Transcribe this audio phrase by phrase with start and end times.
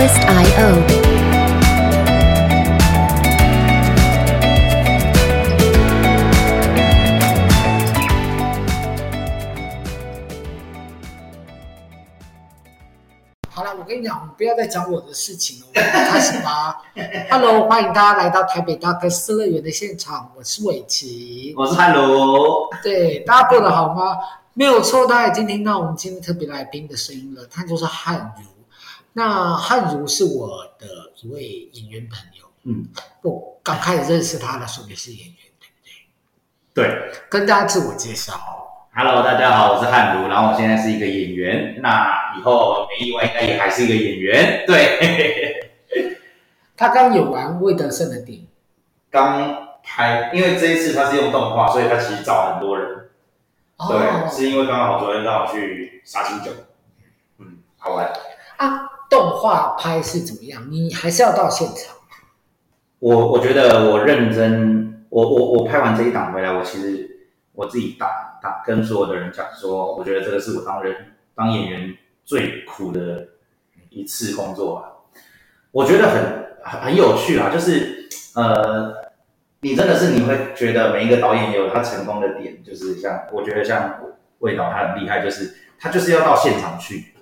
[0.00, 0.68] Twist IO。
[13.50, 16.80] 好了，我跟你讲，不要再讲我的事情了，我们开始吧。
[17.30, 22.02] Hello，欢迎大家来到台北大哥斯乐园的现场，我是伟奇，我是汉儒。
[22.82, 24.16] 对，大家过得好吗？
[24.54, 28.44] 没有错，大家已经听到我们今天特别来宾的声音了，他就是汉儒。
[29.12, 30.86] 那汉儒是我的
[31.20, 32.86] 一位演员朋友，嗯，
[33.22, 35.74] 我刚开始认识他的时候也是演员，对不
[36.74, 36.84] 对？
[36.84, 38.40] 对，跟大家自我介绍。
[38.94, 44.64] Hello，大家好，我是汉儒，然后我现在是一个演员，那以后没意外应该也还是一个演员。
[44.66, 46.18] 对，
[46.76, 48.46] 他刚演完魏德胜的电影，
[49.10, 53.10] 刚拍，因为这一次他是用动画，所以他其实找很多人。
[53.76, 56.50] 哦、对，是因为刚好昨天刚好去杀青酒，
[57.38, 58.12] 嗯，好玩
[58.58, 58.89] 啊。
[59.40, 60.70] 画拍是怎么样？
[60.70, 61.96] 你还是要到现场？
[62.98, 70.94] 我我觉得我认真，我我我拍完这一档回来，我其实我自己打打跟所有的人讲说，我觉得这个是我当人
[71.34, 73.26] 当演员最苦的
[73.88, 74.92] 一次工作吧。
[75.72, 78.92] 我觉得很很有趣啊，就是呃，
[79.60, 83.98] 你真的是你会觉得每一个导演有他成功的点，就是像我觉得像
[84.40, 87.14] 魏导他很厉害，就是他就是要到现场去，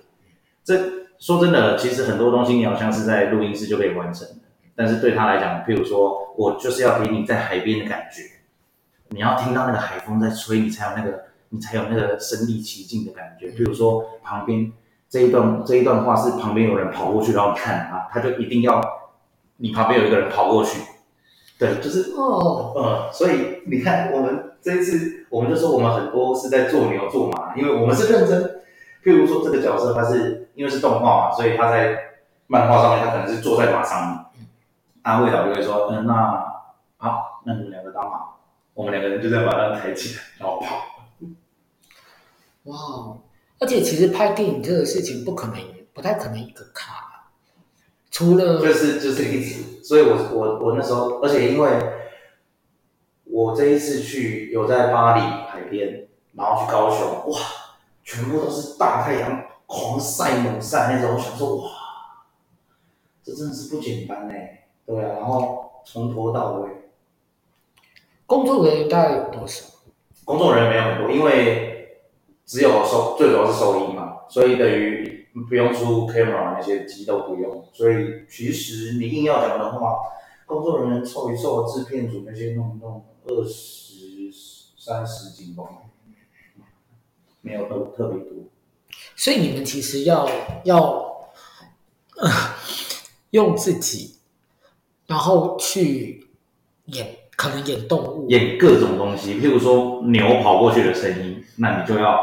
[0.65, 0.98] 这。
[1.19, 4.35] 说真的，其实很多东西你好像是在录音室就可以完成的，
[4.73, 8.23] 但是对他来讲，譬如说我就是要给你在海边的感觉，
[9.09, 13.47] 你要听到那个海风在吹，你才有那个你才有那个身临其境的感觉。
[13.47, 14.71] 譬如说旁边
[15.09, 18.81] 这一段这一段话是旁边有人跑过去，然后你看啊，他就一定要
[19.57, 20.79] 你旁边有一个人跑过去，
[21.59, 28.58] 对，就是哦，嗯，所以你看我们这一次，我们就说我们很多是在做牛做马，因为我们是认真。
[29.03, 30.45] 譬如说这个角色他是。
[30.55, 31.97] 因为是动画嘛，所以他在
[32.47, 34.25] 漫画上面，他可能是坐在马上面。
[35.03, 36.13] 安慰导就会说：“嗯，那
[36.97, 38.19] 好，那你们两个当马，
[38.73, 40.83] 我们两个人就在马上抬起来，然后跑。”
[42.65, 42.75] 哇！
[43.59, 45.55] 而且其实拍电影这个事情不可能，
[45.93, 47.29] 不太可能一个卡，
[48.11, 49.81] 除了就是就是一直。
[49.81, 51.69] 所以我我我那时候，而且因为
[53.23, 57.39] 我这一次去有在巴黎海边，然后去高雄，哇，
[58.09, 59.45] 全部都是大太阳。
[59.67, 61.69] 狂晒猛晒那种，我想说哇，
[63.23, 66.69] 这真的是不简单哎，对啊，然后从头到尾，
[68.25, 69.63] 工作人员大概有多少？
[70.25, 71.99] 工作人员没有很多，因为
[72.47, 79.99] 只有收，最主要是收音嘛，所以等于不用出 camera 那些机都不用，所以其实你硬要讲的话，
[80.47, 84.31] 工作人员凑一凑，制片组那些弄一弄，二十
[84.79, 85.63] 三十几吧，
[87.41, 88.37] 没有特特别多。
[89.15, 90.29] 所以你们其实要
[90.63, 90.81] 要、
[92.17, 92.29] 呃、
[93.31, 94.15] 用自己，
[95.07, 96.27] 然后去
[96.85, 99.35] 演，可能演动物，演各种东西。
[99.35, 102.19] 譬如说牛跑过去的声音，那你就要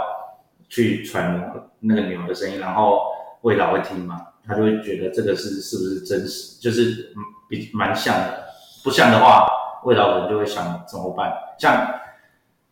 [0.69, 3.00] 去揣摩那个牛的声音，然后
[3.43, 7.15] 魏导会听嘛，他就会觉得这个是是不是真实，就是
[7.49, 8.44] 比蛮像的。
[8.82, 9.47] 不像的话，
[9.84, 11.32] 魏导可能就会想怎么办？
[11.59, 11.87] 像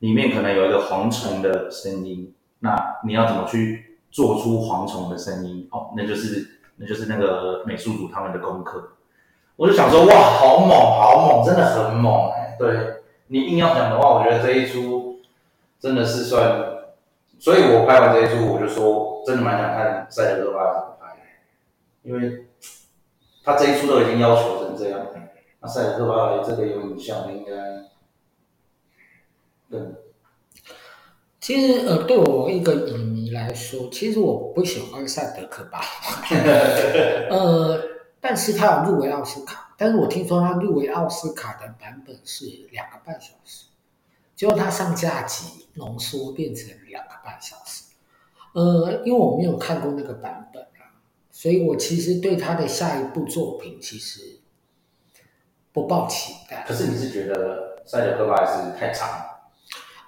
[0.04, 3.91] 里面可能有一个蝗虫的声音，那你要怎么去？
[4.15, 8.91] 做出蝗虫的声音哦，那就是那就是那个美术组他们的功课。
[9.56, 12.54] 我就想说，哇，好猛，好猛，真的很猛哎。
[12.56, 15.19] 对，你硬要讲的话，我觉得这一出
[15.81, 16.65] 真的是算。
[17.41, 21.16] 所以我拍完这一出，我就说，真的蛮想看赛德克巴怎么拍，
[22.04, 22.47] 因为
[23.42, 25.00] 他这一出都已经要求成这样，
[25.59, 27.53] 那赛德克巴这个有影像应该
[29.74, 29.94] 更。
[31.40, 35.78] 其实呃，对我一个影迷来说，其实我不喜欢赛德克巴，
[37.28, 37.78] 呃，
[38.18, 43.66] 但是他有入围奥斯卡，但是我听说他入围奥斯卡的版本是两个半小时，
[44.34, 47.92] 结果他上下集浓缩变成两个半小时，
[48.54, 50.97] 呃，因为我没有看过那个版本啊，
[51.30, 54.38] 所以我其实对他的下一部作品其实
[55.74, 56.65] 不抱期待。
[56.66, 59.10] 可是你是觉得赛德克巴还是太长？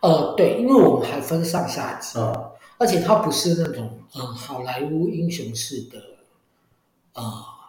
[0.06, 5.98] 呃，对，因为我们还分上下集，嗯，而且它不是那种嗯好莱坞英雄式的
[7.14, 7.22] 呃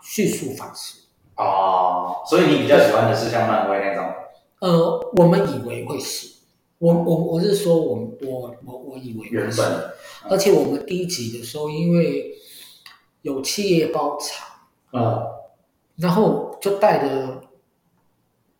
[0.04, 1.00] 叙述方式
[1.36, 4.14] 哦，所以你比较喜欢的是像漫威那种？
[4.60, 6.28] 呃，我们以为会是，
[6.78, 9.66] 我我我是说我，我我我我以为会是，原本，
[10.26, 12.36] 嗯，而且我们第一集的时候，因为
[13.24, 14.48] 有企业包场，
[14.94, 15.26] 嗯，
[15.96, 17.42] 然后就带着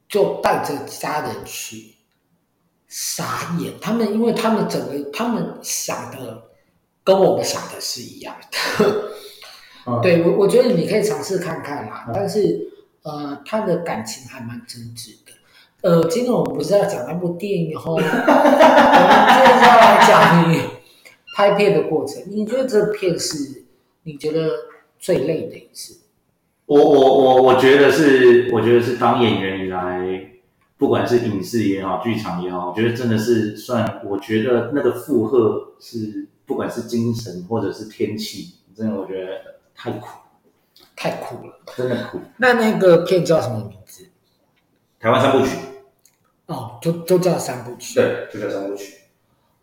[0.10, 1.97] 就带着家人去。
[2.88, 6.44] 傻眼，他们因为他们整个他们想的
[7.04, 8.36] 跟我们想的是一样
[8.80, 9.12] 的，
[9.86, 12.06] 嗯、 对我，我觉得你可以尝试看看啦。
[12.08, 12.70] 嗯、但是，
[13.04, 15.32] 呃，他的感情还蛮真挚的。
[15.82, 18.12] 呃，今天我们不是要讲那部电影哦， 我们接
[19.60, 20.60] 下来讲你
[21.36, 22.24] 拍片的过程。
[22.28, 23.64] 你觉得这片是
[24.04, 24.50] 你觉得
[24.98, 26.00] 最累的一次？
[26.66, 30.02] 我我我我觉得是，我觉得是当演员以来，
[30.78, 39.32] 不管是影视也好，剧场也好，我觉得真的是算，我觉得那个负荷是，不管是精神或者是天气，真的我觉得
[39.76, 40.08] 太苦，
[40.96, 42.20] 太苦了，真的苦。
[42.38, 44.08] 那那个片叫什么名字？
[45.00, 45.58] 台湾三部曲。
[46.46, 47.96] 哦，都都叫三部曲。
[47.96, 48.94] 对，就叫三部曲。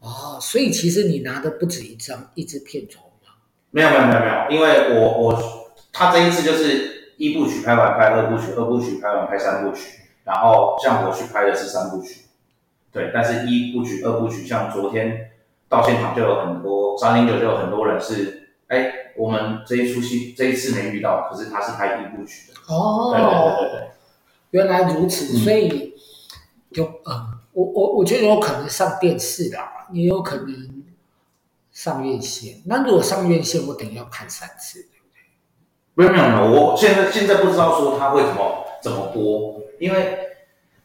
[0.00, 3.32] 哦，所以其实你拿的不止一张一支片酬吗？
[3.70, 5.42] 没有没有没有没有，因为我我
[5.92, 12.22] 他这一次就是一部曲拍完拍二部曲，二部曲拍完拍三部曲，然后像我去拍的是三部曲。
[12.90, 15.30] 对，但是一部曲、二部曲，像昨天
[15.68, 22.74] 到现场就有很多三零九就有很多人是，哎，我们这一出戏这一次没遇到，可是他是拍一部曲的。
[22.74, 23.88] 哦，对对对对对，
[24.50, 25.68] 原来如此，所以。
[25.68, 25.90] 嗯
[26.74, 30.82] 有嗯，我我我觉得有可能上电视啦，也有可能
[31.70, 32.60] 上院线。
[32.66, 35.22] 那如果上院线，我等于要看三次，对不对？
[35.94, 40.18] 没有没有没有，我现在现在不知道说他会怎么怎么播，因为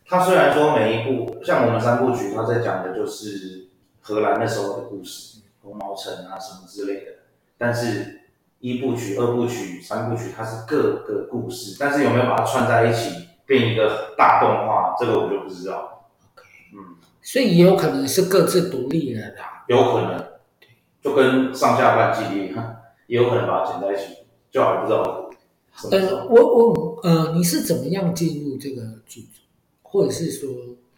[0.06, 3.68] 他虽然说每一部像我们三部曲，他在讲的就是
[4.02, 7.12] 荷兰那时候的故事，红毛城啊什么之类的，
[7.58, 8.22] 但是
[8.60, 13.28] 一部曲、二部曲、三部曲，它是各个故事，但是有没有把它串在一起？
[13.50, 16.06] 变一个大动画，这个我就不知道。
[16.72, 19.66] 嗯，所以也有可能是各自独立的啦。
[19.68, 20.24] 有可能，
[21.02, 22.76] 就跟上下半季一样，
[23.08, 24.18] 也有可能把它剪在一起，
[24.52, 25.32] 就还不知道。
[25.92, 26.74] 呃，我我
[27.04, 29.42] 呃，你是怎么样进入这个剧组，
[29.82, 30.50] 或者是说，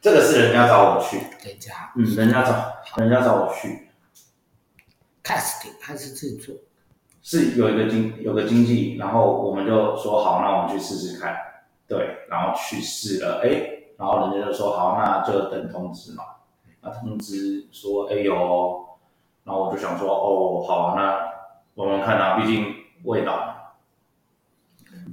[0.01, 1.18] 这个是人家找我去，
[1.48, 3.89] 人家，嗯，人家找，人家找我去
[5.24, 6.56] ，casting 还是制作？
[7.24, 11.36] 是有一个经有个经纪，然后我们就说好，那我们去试试看。
[11.88, 13.50] 对，然后去试了，哎，
[13.97, 16.24] 然后人家就说好，那就等通知嘛。
[16.80, 18.33] 那通知说，哎有，
[19.44, 21.19] 然后我就想说，哦，好，那
[21.75, 22.74] 我们看啊，毕竟
[23.04, 23.75] 味道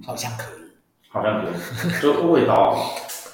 [0.03, 0.68] 好像可以，
[1.09, 2.75] 好像可以，就味道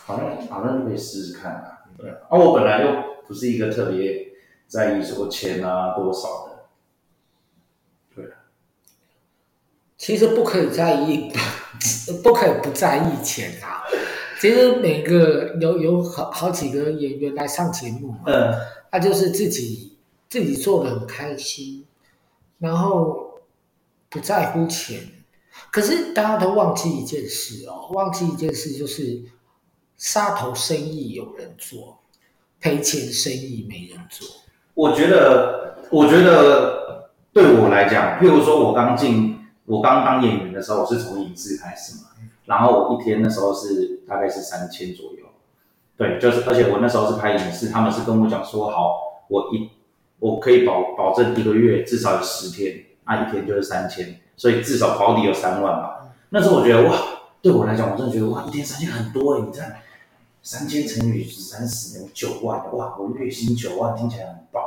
[0.04, 1.78] 好像好像可以试试看啊。
[1.98, 2.88] 对，啊，我本来又
[3.26, 4.28] 不是一个特别
[4.66, 6.64] 在意说钱啊多少的，
[8.14, 8.24] 对，
[9.96, 11.32] 其实不可以在意。
[12.22, 13.82] 不可以不在意钱啊！
[14.40, 18.54] 其实每个有有好好几个演员来上节目嘛，嗯，
[18.90, 19.96] 他就是自己
[20.28, 21.84] 自己做的很开心，
[22.58, 23.40] 然后
[24.08, 25.00] 不在乎钱。
[25.70, 29.22] 可是大家都忘记一件事哦，忘记一件事就是
[29.96, 31.98] 杀头生意有人做，
[32.60, 34.26] 赔钱生意没人做。
[34.74, 39.32] 我觉得，我觉得对我来讲，譬如说我刚进。
[39.66, 42.10] 我刚当演员的时候，我是从影视开始嘛，
[42.44, 45.24] 然后我一天那时候是大概是三千左右，
[45.96, 49.70] 对，就是而且我那时候是拍影视，他们是跟我讲说好，我一
[50.18, 56.08] 我可以保保证一个月至少有十天，那一天就是三千，所以至少保底有三万吧。
[56.30, 56.98] 那时候我觉得哇，
[57.40, 59.76] 对我来讲，我真的觉得哇，一天三千很多诶，你看
[60.42, 64.62] 三千乘以三十等于九万，哇，我月薪九万听起来很棒。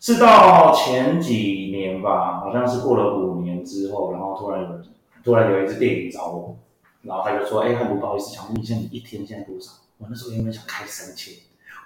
[0.00, 4.68] 是到前几年吧，好像是过了五年之后，然后突然有
[5.24, 6.56] 突然有一支电影找我，
[7.02, 11.34] 然后他就说：“哎，汉博，不好意思，想问一下你一天现在多少？”我那时候原本想开三千，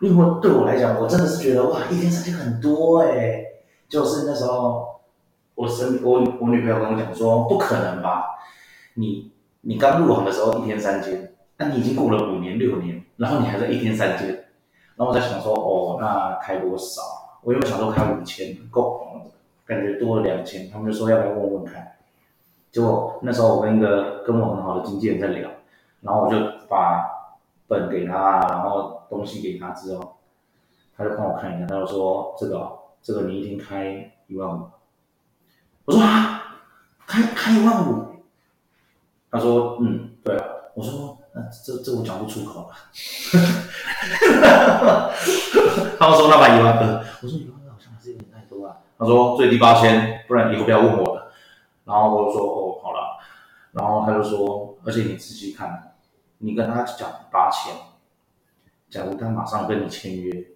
[0.01, 3.45] 因为我对我来讲，我真的是觉得哇，一天三千很多哎。
[3.89, 5.00] 就是那时候，
[5.61, 8.25] 我身我我女朋友跟我讲说：“不可能吧？
[8.95, 14.29] 你你刚入行的时候一天三千，那你已经过了五年六年，然后你还在一天三千。”
[14.97, 17.02] 然后我在想说：“哦，那开多少？”
[17.45, 19.07] 我原本想说开五千够，
[19.67, 21.93] 感觉多了两千，他们就说要不要问问看。
[22.73, 25.50] 结果那时候我跟一个跟我很好的经纪人在聊，
[26.00, 26.37] 然后我就
[26.71, 27.07] 把
[27.69, 30.17] 本给他，然后东西给他之后，
[30.97, 34.62] 他就帮我看一下，他就说这个这个你一天开一万五。
[35.91, 36.57] 我说啊，
[37.05, 38.23] 开开一万五？
[39.29, 40.45] 他说嗯，对啊。
[40.73, 42.77] 我说那这这我讲不出口啊。
[45.99, 48.77] 他说那把一万二，我说一万二好像还是有点太多啊。
[48.97, 51.33] 他说最低八千，不然以后不要问我了。
[51.85, 53.19] 然后我就说哦，好了。
[53.73, 55.93] 然后他就说，而且你仔细看，
[56.39, 57.75] 你跟他讲八千，
[58.89, 60.47] 假如他马上跟你签约，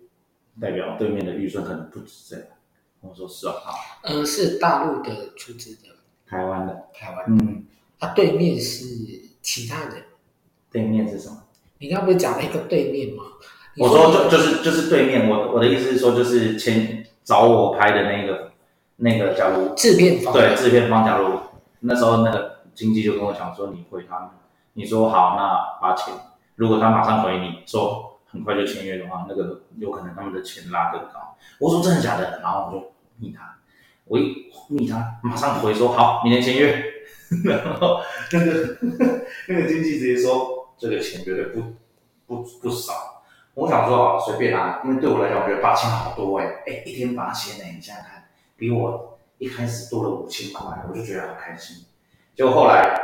[0.61, 2.47] 代表对面的预算可能不止这样。
[3.09, 3.75] 我说是啊，好。
[4.03, 5.89] 呃，是大陆的出资的，
[6.27, 7.25] 台湾的，台湾。
[7.29, 7.65] 嗯，
[7.99, 8.85] 他对面是
[9.43, 10.05] 其他人。
[10.71, 11.43] 对面是什么？
[11.79, 13.25] 你刚刚不是讲了一个对面吗？
[13.77, 18.53] 我说就就是就是对面，我我的意思是说就是前找我拍的那个
[18.97, 21.39] 那个假如制片方对制片方，假如
[21.81, 24.31] 那时候那个经纪就跟我讲说，你回他们，
[24.75, 26.15] 你说好，那八千，
[26.55, 31.37] 如果他马上回你说很快就签约的话，那个有可能他们的钱拉更高。
[31.59, 32.41] 我说真的假的？
[32.43, 33.59] 然后我就密他，
[34.05, 36.93] 我一密他，马上回说好，明天签约。
[37.45, 38.01] 然后
[38.33, 38.79] 那个
[39.49, 41.63] 那个经纪直接说，这个钱绝对不
[42.27, 42.93] 不不少。
[43.55, 48.25] 我想说啊，随便拿，因为对我来讲，我觉得八千好多哎、欸，哎，一天八千哎，你想想看，
[48.57, 51.85] 比我一开始多了五千块，我就觉得好开心。
[52.37, 52.95] 就后来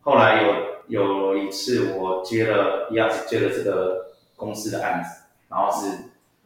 [0.00, 0.54] 后来有
[0.88, 5.88] 有一次我接了一样接了这个公司的案子，然后是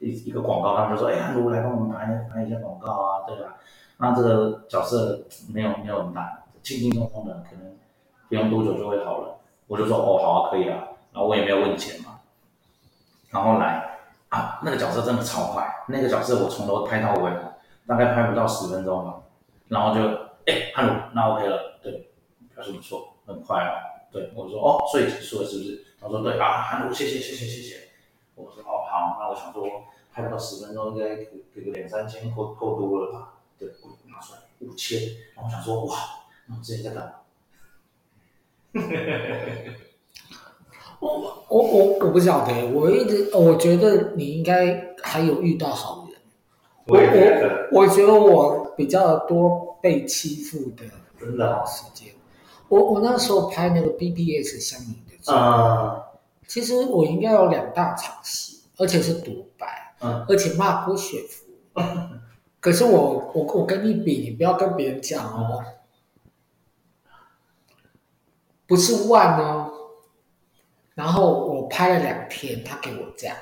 [0.00, 3.56] 一一个广告，他们就说，哎，安如来帮我们拍拍一下广告啊，对吧？
[3.98, 5.20] 那这个角色
[5.52, 7.76] 没有没有很大，轻轻松松的，可能
[8.28, 9.36] 不用多久就会好了。
[9.66, 10.78] 我就说，哦，好啊，可以啊，
[11.12, 12.18] 然后我也没有问钱嘛。
[13.30, 13.98] 然后来
[14.30, 17.30] 啊，那个角色真的超快，那个角色我从头拍到尾，
[17.86, 19.20] 大概拍不到十分钟吧。
[19.68, 20.00] 然后就，
[20.46, 22.10] 哎，哈喽，那 OK 了，对，
[22.54, 23.70] 表示不错，很快哦。
[24.10, 25.84] 对，我说，哦，所以结束了是不是？
[26.00, 27.76] 他说，对啊，哈喽，谢谢谢谢谢谢。
[28.34, 29.62] 我说，哦，好，那我想说，
[30.12, 33.34] 拍不到十分钟，应该给给个两三千够够多了吧？
[33.58, 35.00] 对，我拿出来五千，
[35.34, 35.96] 然后我想说，哇，
[36.46, 37.12] 那我之前在干嘛？
[41.00, 46.20] 我我我我不晓得，我一直我觉得你应该还有遇到好人。
[46.86, 50.84] 我我我觉得我比较多被欺负的
[51.18, 52.12] 真的时间。
[52.68, 56.02] 我我那时候拍那个 BBS 相邻的时候，嗯，
[56.46, 61.46] 其实我应该有两大场戏，而且是独白，而且骂郭雪芙。
[62.58, 65.64] 可是我我我跟你比，你不要跟别人讲哦，
[68.66, 69.72] 不是万哦。
[70.94, 73.36] 然后我拍了两天，他给我这样。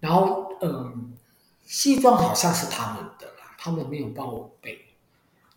[0.00, 1.12] 然后嗯，
[1.64, 4.78] 西装好像是他们的啦，他们没有帮我背，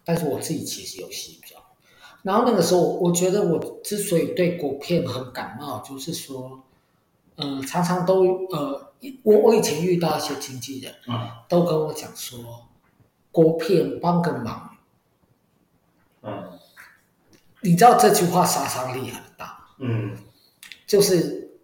[0.04, 1.64] 但是我自己其实有西装。
[2.24, 6.67] 然后那个时候，我觉得我之所以对国片很感冒，就是说，
[7.38, 12.68] 嗯，常常都呃，我我以前遇到一些经纪人，嗯，都跟我讲说，
[13.32, 14.78] 郭片帮个忙，
[16.22, 16.52] 嗯。
[17.62, 20.16] 你知道这句话杀伤力很大，嗯，
[20.86, 21.58] 就是，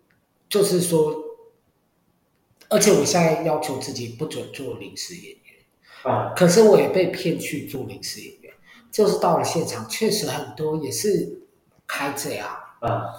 [0.49, 1.15] 就是说，
[2.67, 8.53] 而且我现在要求自己不准做临时演员，啊，可是我也被骗去做临时演员，
[8.91, 11.43] 就是到了现场，确实很多也是
[11.85, 12.49] 开这样，
[12.81, 13.13] 啊，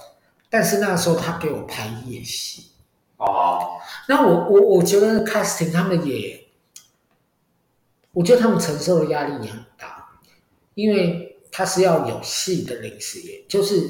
[0.55, 2.71] 但是那时候他给我拍夜戏，
[3.17, 3.59] 哦，
[4.07, 6.47] 那我我我觉得 casting 他们也，
[8.13, 10.11] 我觉得他们承受的压力也很大，
[10.75, 11.33] 因为。
[11.57, 13.89] 他是要有戏的临时演，就是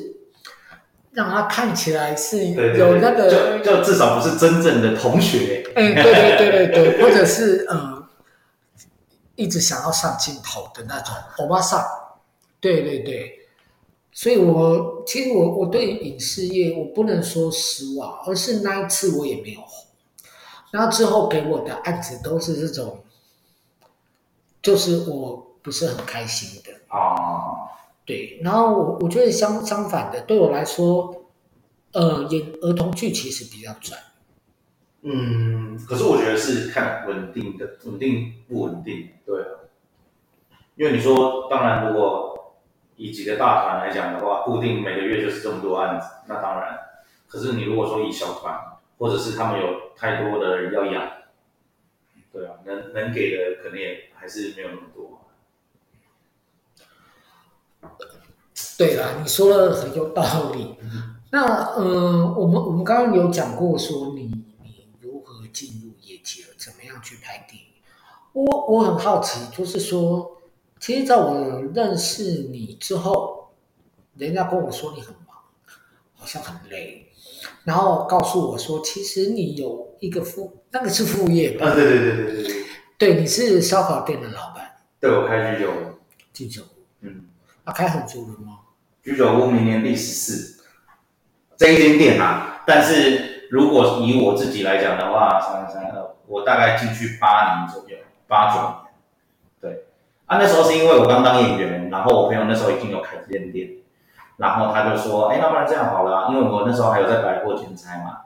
[1.13, 5.65] 让他看起来是有那个，对对对，就就至少不是真正的同学。
[5.75, 8.05] 哎，对对对对对，或者是嗯，
[9.35, 11.83] 一直想要上镜头的那种欧巴桑。
[12.61, 13.44] 对对对，
[14.17, 19.87] 所以我其实我我对影视业我不能说失望，而是那一次我也没有红，
[20.71, 23.03] 然后之后给我的案子都是这种，
[24.63, 26.71] 就是我不是很开心的。
[26.97, 27.75] 啊，
[28.07, 31.25] 对，然后我我觉得相相反的，对我来说，
[31.93, 33.99] 呃，演儿童剧其实比较赚。
[35.03, 39.45] 嗯，可是我觉得是看稳定的，稳定不稳定，对。
[40.77, 42.34] 因为你说，当然，如果
[42.97, 46.79] 以几个大团来讲的话，固定每个月就是这么多案子，那当然。
[47.27, 48.59] 可是你如果说以小团，
[48.99, 51.11] 或者是他们有太多的人要养，
[52.33, 55.21] 对啊，能能给的可能也还是没有那么多。
[58.79, 60.77] 对啦，你说的很有道理。
[61.31, 64.23] 那嗯，我们我们刚刚有讲过说你
[64.63, 67.69] 你如何进入业界，怎么样去拍电影。
[68.33, 70.41] 我我很好奇，就是说，
[70.85, 73.55] 其实在我认识你之后，
[74.19, 75.35] 人家跟我说你很忙，
[76.15, 77.07] 好像很累，
[77.65, 81.69] 然后告诉我说，其实你有一个副，那个是副业吧？
[81.69, 82.65] 啊，对对对对对对。
[82.99, 84.77] 对，你是烧烤店的老板。
[85.01, 85.75] 对，我开居酒屋。
[86.35, 86.67] 居酒屋。
[87.01, 87.29] 嗯。
[87.65, 88.59] 啊，开很久了吗？
[89.03, 90.65] 居酒屋明年第十四，
[91.57, 92.63] 这一间店啊。
[92.67, 97.97] 但是如果以我自己来讲的话，三三二，我大概进去八年左右，
[98.29, 98.71] 八九年。
[98.71, 98.84] 对，
[100.39, 103.71] 那时候是因为我刚当演员，然后我朋友那时候已经有开这间店，
[104.37, 108.19] 然后他就说，哎，那不然这样好了，因为我那时候还有在百货兼差嘛，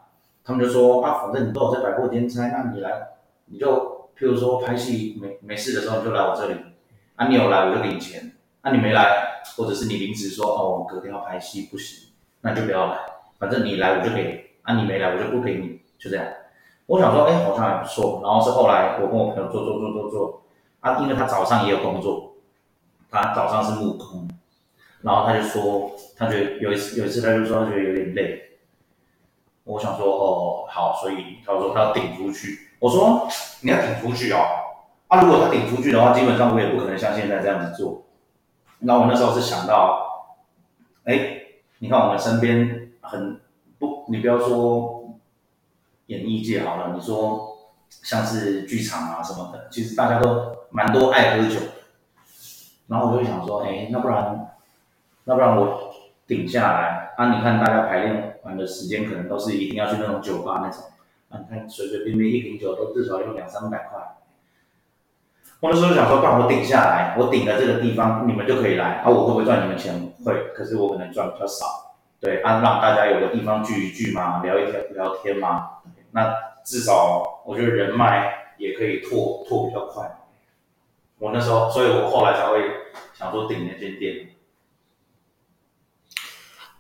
[0.45, 2.91] 他们就说，啊，反正你都有在百货兼差，那你来，
[3.47, 6.57] 你就譬如说拍戏没没事的时候，你就来我这里，
[7.17, 8.33] 啊，你有来我就给你钱。
[8.61, 12.11] 啊、你没来，或者是你临时说哦，我隔天要拍戏不行，
[12.43, 12.99] 那就不要来。
[13.39, 16.27] 反正你来我就给，啊你没来我就不给你，就这样。
[16.87, 18.21] 我想说，哎，好像还不错。
[18.23, 20.43] 然后是后来我跟我朋友做做做做做，
[20.81, 22.35] 啊，因为他早上也有工作，
[23.11, 24.29] 他早上是木工，
[25.03, 28.43] 然后他就说，他觉得有一次有一次他就说他觉得有点累。
[29.65, 32.71] 我想说，哦，好，所以他说他要顶出去。
[32.79, 33.29] 我说
[33.61, 34.39] 你要顶出去哦，
[35.09, 38.05] 啊，如果他顶出去的话，基本上我也不可能像现在这样子做。
[38.79, 40.31] 那我那时候是想到，
[41.05, 41.43] 哎，
[41.81, 43.41] 你看我们身边很
[43.79, 45.19] 不，你不要说
[46.07, 47.58] 演艺界好了，你说
[47.91, 51.61] 像是剧场啊什么的，其实大家都蛮多爱喝酒。
[52.87, 54.49] 然后我就想说，哎，那不然，
[55.25, 55.93] 那不然我
[56.27, 57.35] 顶下来啊？
[57.35, 60.85] 你看大家排练完的时间，可能都是一定要去那种酒吧那种，
[61.29, 64.01] 啊，你看随随便便一瓶酒都至少要两三百块。
[65.61, 69.03] 我那时候想说，帮我顶下来，我顶了这个地方，你们就可以来。
[69.03, 70.13] 啊，我会不会赚你们钱？
[70.25, 71.97] 会，可是我可能赚比较少。
[72.21, 75.69] 对，啊，让大家有个地方聚一聚嘛，聊一聊聊天嘛。
[76.13, 76.33] 那
[76.69, 80.07] 至少我觉得人脉也可以拓拓比较快。
[81.19, 82.63] 我那时候，所以我后来才会
[83.15, 84.29] 想说顶那间店。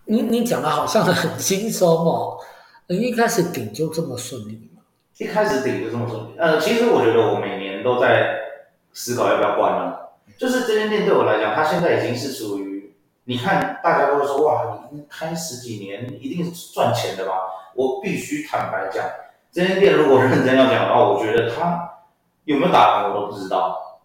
[0.04, 2.38] 你你讲的好像很轻松哦，
[2.88, 4.82] 一开始顶就这么顺利吗？
[5.16, 6.38] 一开始顶就这么顺利。
[6.38, 8.36] 呃，其实我觉得我每年都在。
[8.90, 17.34] 思考要不要关了，就是这间店对我来讲，它现在已经是属于，你看大家都会说哇，你开十几年一定是赚钱的吧？
[17.76, 19.06] 我必须坦白讲，
[19.58, 21.90] 这间店如果认真要讲的话，我觉得它
[22.44, 23.98] 有没有打平我都不知道。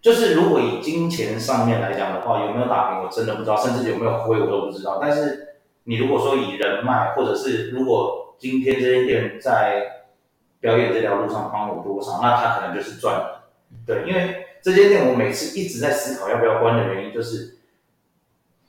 [0.00, 4.98] 就是如果以金钱上面来讲的话，有没有打平我真的不知道，甚至有没有亏我都不知道。
[4.98, 10.06] 但是你如果说以人脉，或者是如果今天这间店在
[10.60, 13.50] 表演这条路上帮我多少，那他可能就是赚了。
[13.86, 17.58] 对，因为这间店我每次一直在思考要不要关的原因，就是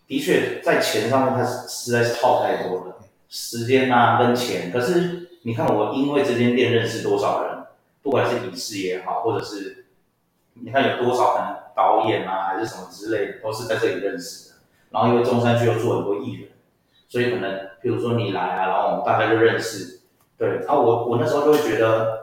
[0.08, 2.98] 的确在钱上面它实在是耗太多了，
[3.30, 4.70] 时间啊跟钱。
[4.74, 7.63] 可是你看我因为这间店认识多少人，
[8.01, 9.86] 不管是影视也好，或者是
[10.54, 14.56] 你看有多少可能导演啊还是什么之类的，都是在这里认识的。
[14.89, 16.49] 然后因为中山区又做很多艺人，
[17.08, 20.01] 所以可能比如说你来啊，然后我们大概就认识。
[20.38, 22.19] 对，然后我我那时候就会觉得，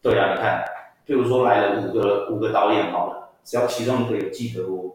[0.00, 0.64] 对啊，你看。
[1.06, 4.94] 比如说来了五个五个导演好了，只要其中一个有记得我，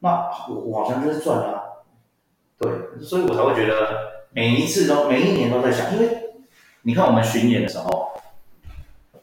[0.00, 1.86] 那我我好像就是赚了。
[2.58, 6.23] 对，所以我才会觉得每一次都每一年都在想，因为
[6.86, 8.12] 你看我们巡演的时候，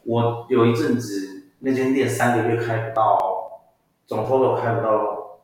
[0.02, 3.62] 我有一阵子那间店三个月开不到，
[4.04, 5.38] 总 total 开不到，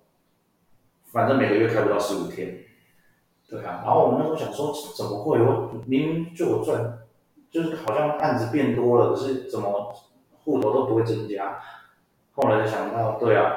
[1.12, 2.58] 反正每个月开不到十五天。
[3.48, 5.40] 对啊，然后我们那时候想说，怎么会？
[5.40, 6.98] 我明明就有赚，
[7.52, 9.94] 就是好像案子变多了，可是怎么？
[10.44, 11.60] 户头都不会增加，
[12.34, 13.52] 后来就想到，对啊，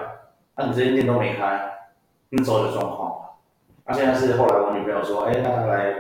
[0.56, 1.72] 那、你这间店都没开，
[2.30, 3.38] 那时候的状况。
[3.86, 5.96] 那、啊、现在是后来我女朋友说，哎，那他来，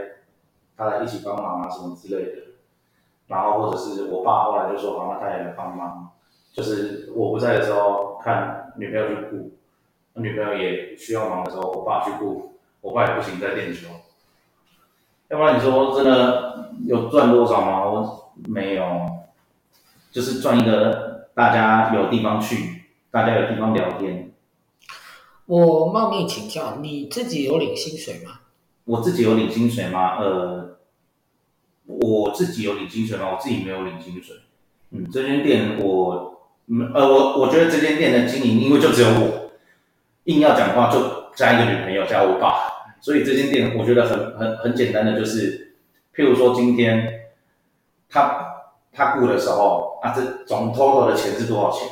[0.78, 2.51] 他来一起帮忙啊，什么之类的。
[3.32, 6.12] 然后或者是我爸后来就说，好，那他也来帮忙，
[6.54, 9.52] 就是我不在的时候，看女朋友去顾，
[10.20, 13.88] 女朋友也需要忙的时候，我爸去顾，我爸也不行在练球。
[15.30, 17.86] 要不然你说真的有赚多少吗？
[17.90, 18.84] 我没有。
[20.12, 24.30] 就是赚一个大家有地方去，大家有地方聊天。
[25.46, 28.42] 我冒昧请教，你自己有领薪水吗？
[28.84, 30.18] 我自己有领薪水吗？
[30.20, 30.71] 呃，
[32.00, 33.32] 我自己有领薪水吗？
[33.34, 34.36] 我自己没有领薪水。
[34.92, 36.42] 嗯，这间店我，
[36.94, 39.52] 呃，我我觉得这间店的经营，因为就只有我，
[40.26, 42.56] 硬要讲话就加一个女朋友加我爸，
[43.00, 45.76] 所以这间店我觉得很很很简单的就是，
[46.16, 47.26] 譬如说今天
[48.10, 48.48] 他。
[48.94, 51.88] 他雇的时候，啊，这总 total 的钱是多少钱？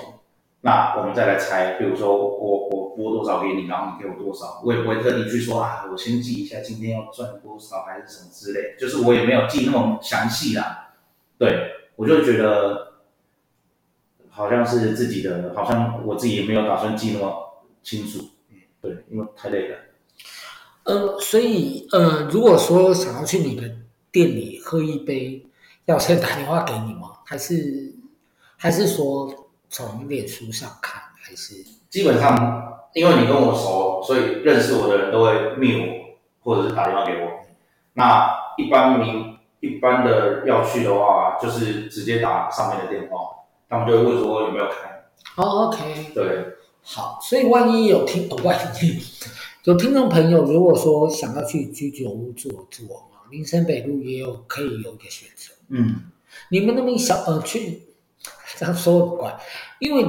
[0.62, 10.94] 那我们再来猜，比如说我我拨多少给你，然后你给我多少，我也不会特地去说啊，我先记一下今天要赚多少还是什么之类，就是我也没有记那么详细啦。
[11.38, 12.94] 对，我就觉得
[14.30, 18.26] 好像是自己的，好像我自己也没有打算记那么清楚。
[18.82, 19.78] 对，因为太累了。
[20.84, 23.64] 呃，所以呃，如果说想要去你的
[24.12, 25.46] 店里喝一杯。
[25.86, 27.14] 要先打电话给你吗？
[27.26, 27.92] 还是
[28.58, 31.02] 还是说从脸书上看？
[31.22, 31.54] 还是
[31.90, 35.86] 基本上，因为你跟我熟，所以认识我的人都会密我，
[36.42, 37.30] 或者是打电话给我。
[37.94, 43.18] 那一般民一般的要去的话，就是直接打上面的电话，
[43.70, 45.04] 他们就会问说有没有开。
[45.36, 46.48] 哦，OK，对，
[46.82, 47.20] 好。
[47.22, 49.00] 所以万一有听，万一
[49.66, 55.54] 有听众朋友，如果说想要去居酒屋坐坐嘛，林森北路也有可以有一个选择。
[55.68, 56.06] 嗯，
[56.50, 57.84] 你们那么小呃去
[58.58, 59.38] 这样说很怪，
[59.80, 60.06] 因为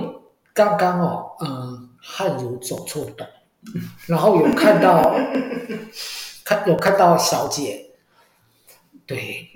[0.52, 3.26] 刚刚哦，嗯、呃，汉如走错洞，
[4.06, 5.14] 然后有看到
[6.44, 7.90] 看有看到小姐，
[9.06, 9.48] 对，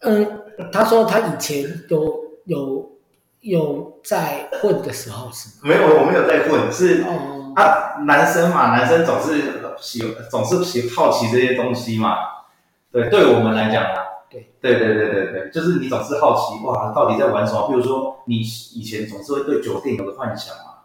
[0.00, 2.90] 嗯，他说他以前有有
[3.40, 5.54] 有在混的时候是吗？
[5.62, 10.00] 没有，我没有在混，是哦啊，男生嘛，男生总是喜
[10.30, 12.16] 总是喜好奇这些东西嘛。
[12.90, 17.68] 对，对我们来讲啊，对对对对对对，就是你总是好奇哇，到底在玩什么？
[17.68, 20.84] 比如说你以前总是会对酒店有个幻想嘛，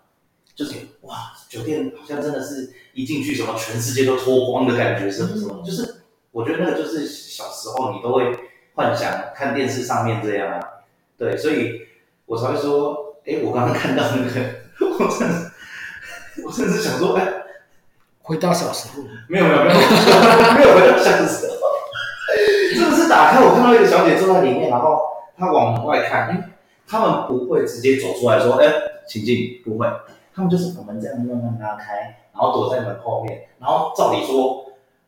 [0.56, 5.46] 就是哇，酒店好像真的是一进去什么全世界都脱光的感觉，是不是？
[5.46, 8.38] 嗯、就是我觉得那个就是小时候你都会
[8.76, 10.60] 幻想看电视上面这样啊，
[11.18, 11.82] 对，所以
[12.26, 14.30] 我才会说，哎，我刚刚看到那个，
[15.00, 15.52] 我真的，
[16.46, 17.28] 我真的是想说，哎，
[18.22, 19.80] 回到小时候，没有没有没有，
[20.58, 21.57] 没有回到小时候。
[23.10, 25.00] 打开，我看到一个小姐坐在里面，然后
[25.38, 26.44] 她往门外看，因为
[26.88, 28.72] 他们不会直接走出来说：“哎，
[29.08, 29.88] 请进。”不会，
[30.34, 31.96] 他们就是把门这样慢慢拉开，
[32.34, 33.48] 然后躲在门后面。
[33.60, 34.66] 然后照理说，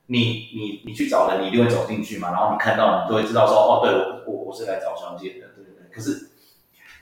[0.08, 0.18] 你
[0.54, 2.32] 你你去找人，你一定会走进去嘛。
[2.32, 5.90] 然后你看到，你就会知道说：“哦，对，我我我是来找小姐的。”对对对。
[5.94, 6.30] 可是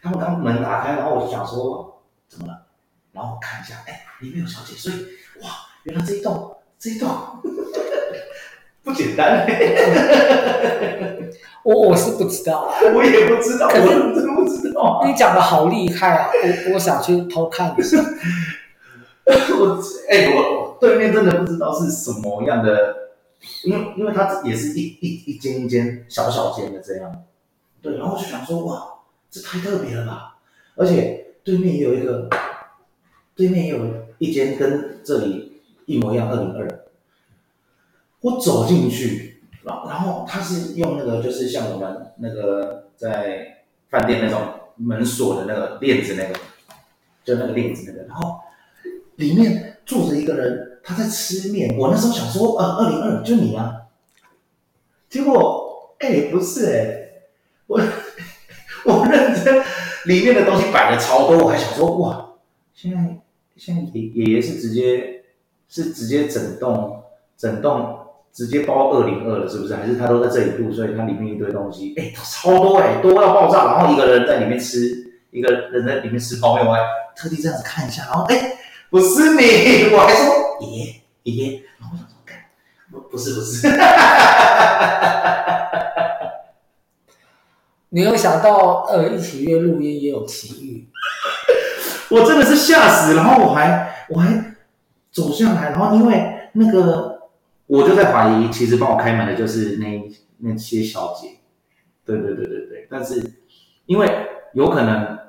[0.03, 2.67] 他们刚门打开，然后我就想说：“怎么了？”
[3.12, 4.95] 然后我看一下，哎，里面有小姐，所以
[5.43, 5.49] 哇，
[5.83, 7.10] 原来这一栋这一栋。
[8.88, 9.45] 不简单，
[11.62, 15.04] 我我是不知道，我也不知道，可是我真的不知道。
[15.06, 16.30] 你讲的好厉害啊！
[16.69, 17.97] 我我想去偷看一下。
[19.28, 19.78] 我
[20.10, 22.95] 哎、欸，我对面真的不知道是什么样的，
[23.65, 27.12] 因为因为它也是一一一间一间小小间的这样。
[27.82, 28.88] 对，然后我就想说，哇，
[29.30, 30.38] 这太特别了吧！
[30.78, 32.30] 而且对面也有一个，
[33.36, 33.80] 对面也有
[34.19, 36.65] 一间跟这里一模一样，二零二。
[38.21, 44.41] 我走进去，然然后他是用那个，就是像我们那个在饭店那种
[44.75, 46.34] 门锁的那个链子，那个
[47.23, 48.39] 就那个链子那个，然后
[49.17, 51.77] 里面坐着一个人，他在吃面。
[51.77, 53.84] 我那时候想说，呃，二零二就你啊，
[55.10, 57.10] 结果哎，不是哎，
[57.67, 57.77] 我
[58.86, 59.63] 我认真，
[60.06, 62.34] 里面的东西摆的超多，我还想说，哇，
[62.73, 63.19] 现在
[63.56, 65.23] 现在爷爷爷是直接
[65.69, 67.03] 是直接整栋
[67.38, 68.06] 整栋。
[68.33, 69.75] 直接包二零二了，是不是？
[69.75, 73.65] 还是他都在这里住，所以它里面一堆东西，哎，超多哎，多到爆炸。
[73.65, 76.79] 然后一个人在里面吃，一个人在里面吃泡面，我还
[77.15, 78.53] 特地这样子看一下，然后哎，
[78.91, 82.13] 不是你， 我还说爷爷爷爷，然后我想说，
[82.91, 83.67] 不不是不是，
[87.89, 90.87] 你有想到呃一起约录音也有奇遇，
[92.15, 94.55] 我真的是吓死，然后我还我还
[95.11, 97.16] 走下来，然后因为那个。
[97.67, 101.38] 我就在怀疑，其实帮我开门的就是那那些小姐，
[102.06, 102.88] 对对对对对。
[102.89, 103.41] 但是
[103.86, 104.10] 因为
[104.53, 105.19] 有可能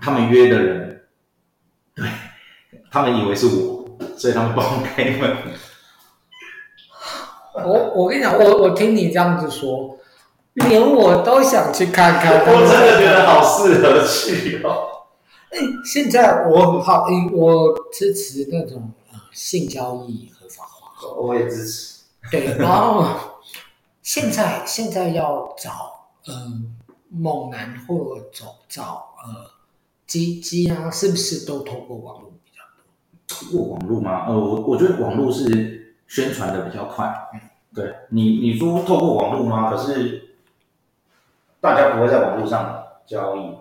[0.00, 1.02] 他们约的人，
[1.94, 2.06] 对，
[2.90, 5.36] 他们以为是我，所以他们帮我开门。
[7.66, 9.98] 我我跟你讲，我我听你这样子说，
[10.54, 12.40] 连我都想去看看。
[12.46, 14.88] 我真的觉得好适合去哦。
[15.50, 18.92] 哎，现在我好，我支持那种
[19.32, 20.30] 性交易。
[21.10, 22.02] 我也支持。
[22.30, 23.04] 对，然后
[24.00, 26.76] 现在现在要找嗯
[27.08, 29.50] 猛男或者找找呃
[30.06, 32.62] 鸡鸡啊，是不是都透过网络比较
[33.26, 33.50] 多？
[33.50, 34.26] 透过网络吗？
[34.28, 37.12] 呃，我我觉得网络是宣传的比较快。
[37.34, 37.40] 嗯，
[37.74, 39.68] 对你你说透过网络吗？
[39.68, 40.36] 可是
[41.60, 43.56] 大家不会在网络上交易，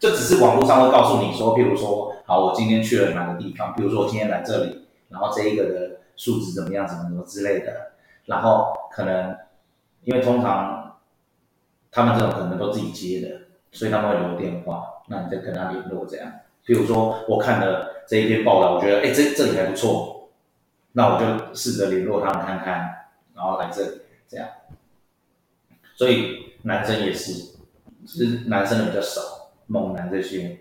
[0.00, 5.85] 这只是网络上会告诉你说，譬如说，好，我今天去了哪个地方，比如说我今天来这里，然后这一个的。
[6.16, 6.86] 素质怎么样？
[6.86, 7.92] 怎么怎么之类的，
[8.24, 9.36] 然后可能
[10.04, 10.98] 因为通常
[11.90, 16.32] 他们这种可能都自己接的，所以他们会留电话，那你再跟他联络这样。
[16.64, 20.30] 比如说我看了这一篇报道，我觉得哎这这里还不错，
[20.92, 22.78] 那我就试着联络他们看看，
[23.34, 24.48] 然后来这里这样。
[25.94, 27.56] 所以男生也是，
[28.06, 29.20] 是男生的比较少，
[29.66, 30.60] 猛男这些。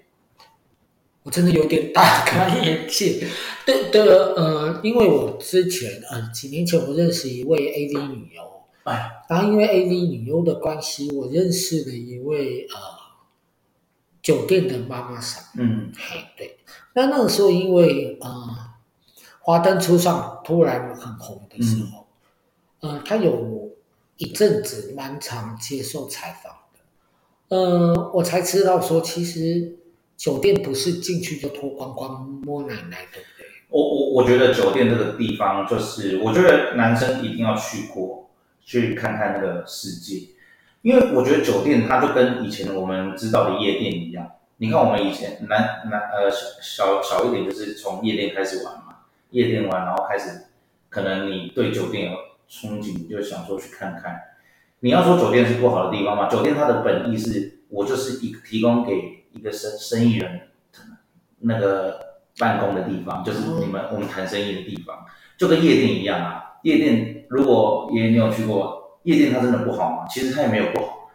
[1.25, 3.27] 我真的有点大开眼界，
[3.65, 8.43] 对的，呃，因为我之前呃几年前我认识一位 AV 女优，
[8.83, 12.77] 哎，然后因为 AV 女优的关系，我认识了一位呃
[14.21, 16.59] 酒店的妈妈桑，嗯，嘿，对，
[16.93, 18.29] 那那个时候因为呃
[19.39, 22.05] 华灯初上突然很红的时候，
[22.81, 23.71] 嗯、呃，他有
[24.17, 29.79] 一阵子蛮常接受采访的，呃，我才知道说其实。
[30.17, 33.45] 酒店不是进去就脱光光摸奶奶，对不对？
[33.69, 38.29] 我我我觉得酒店这个地方，就是我觉得男生一定要去过，
[38.61, 40.27] 去看看那个世界，
[40.81, 44.31] 因为我觉得酒店它就跟以前我们知道的夜店一样。
[44.57, 48.99] 你看我们以前男男呃小小小一点，就是从夜店开始玩嘛，
[49.31, 50.45] 夜店玩，然后开始
[50.87, 52.17] 可能你对酒店有
[52.49, 54.17] 憧憬，就想说去看看。
[54.79, 56.29] 你要说酒店是不好的地方嘛？
[56.29, 60.41] 酒店它的本意是我就是一提供给一个生生意人
[61.39, 61.99] 那个
[62.37, 65.05] 办公的地方，就是你们我们谈生意的地方，
[65.37, 66.41] 就跟夜店一样啊。
[66.63, 70.07] 夜店如果也你有去过夜店，它真的不好吗？
[70.09, 71.09] 其实它也没有不好，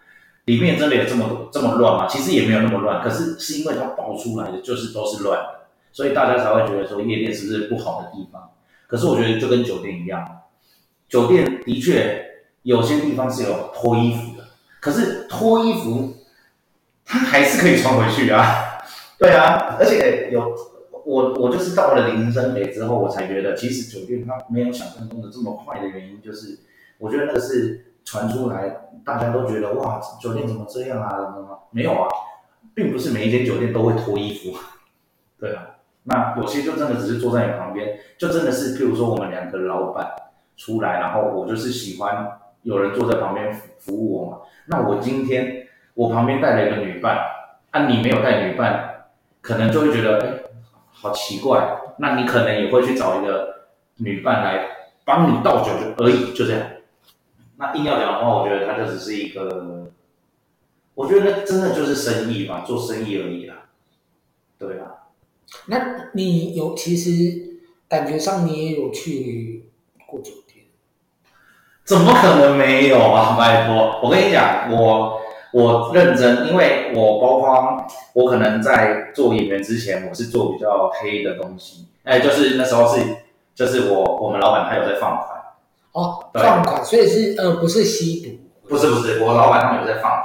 [0.45, 2.07] 里面真的有这么这么乱吗？
[2.07, 8.51] 其实也没有那么乱，可是是因为它爆出来的就是都是乱的，所以大家才会觉得说夜店是不是不好的地方？
[8.87, 10.43] 可是我觉得就跟酒店一样，
[11.09, 12.25] 酒店的确
[12.63, 14.45] 有些地方是有脱衣服的，
[14.81, 16.15] 可是脱衣服
[17.11, 18.45] 它还是可以穿回去啊。
[19.19, 20.55] 对啊，而且有。
[21.03, 26.59] 我我就是到了林森北之后，我才觉得其实酒店它没有想象中的这么坏的原因，就是
[26.99, 31.09] 我觉得那个是传出来，大家都觉得哇，酒店怎么这样啊？
[31.35, 32.07] 怎么没有啊？
[32.75, 34.59] 并不是每一间酒店都会脱衣服，
[35.41, 35.69] 对啊。
[36.05, 40.07] 那有些就真的只是坐在你旁边，就真的是，譬如说我们两个老板
[40.59, 42.31] 出来，然后我就是喜欢
[42.63, 44.39] 有人坐在旁边服务我嘛。
[44.67, 45.60] 那我今天
[46.01, 47.19] 我旁边带了一个女伴，
[47.73, 49.05] 啊，你没有带女伴，
[49.43, 50.27] 可能就会觉得哎。
[50.93, 54.67] 好奇怪，那你可能也会去找一个女伴来
[55.03, 56.63] 帮你倒酒就而已，就这样。
[57.57, 59.91] 那硬要讲的话，我觉得他就只是一个，
[60.95, 63.69] 我觉得那真的就是生意嘛，做生意而已啦。
[64.59, 65.09] 对啊，
[65.69, 69.71] 那你有其实感觉上你也有去
[70.07, 70.67] 过酒店？
[71.85, 73.37] 怎么可能没有啊？
[73.39, 75.20] 拜托，我跟你讲，我。
[75.53, 83.03] 我认真，因为我包括我可能在做演员之前，我是做比较黑的东西，哎，就是那时候是，
[83.55, 85.41] 就是我我们老板他有在放款，
[85.93, 90.25] 哦，放款，所以是呃不是吸毒，不是不是，我老板他们有在放款，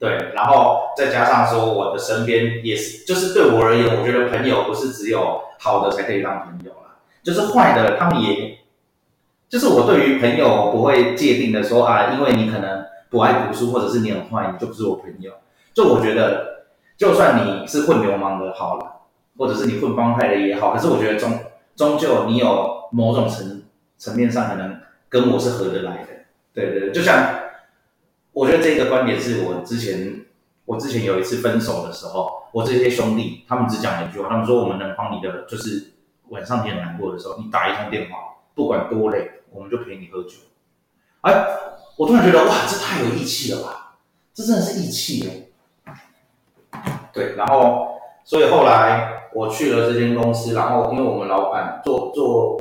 [0.00, 8.58] 对，然后再加上说我的身边也是，就是对我而言，我觉得朋友不是只有好的才可以当朋友啦，就是坏的他们也，
[9.48, 12.88] 就是我对于朋友不会界定的说啊，因为你可能。
[13.10, 15.32] 不爱读书，或者是你很坏，你就不是我朋友。
[15.72, 16.64] 就我觉得，
[16.96, 19.02] 就算你是混流氓的，好了，
[19.36, 21.38] 或者是你混帮派的也好，可是我觉得终
[21.76, 23.62] 终究你有某种层
[23.96, 26.08] 层面上可能跟我是合得来的。
[26.52, 27.38] 对对对，就像
[28.32, 30.26] 我觉得这个观点是我之前
[30.64, 35.92] 我之前有一次分手的时候，我这些兄弟他们只讲了一句话，他们说我们能帮你的就是
[36.28, 38.18] 晚上你很难过的时候，你打一通电话，
[38.54, 40.30] 不管多累，我们就陪你喝酒。
[41.20, 41.46] 哎。
[41.98, 43.96] 我突然觉得，哇，这太有义气了吧！
[44.32, 45.90] 这真的是义气哦。
[47.12, 52.56] 对，然后，所以后来我去了这间公司，然后因为我们老板做做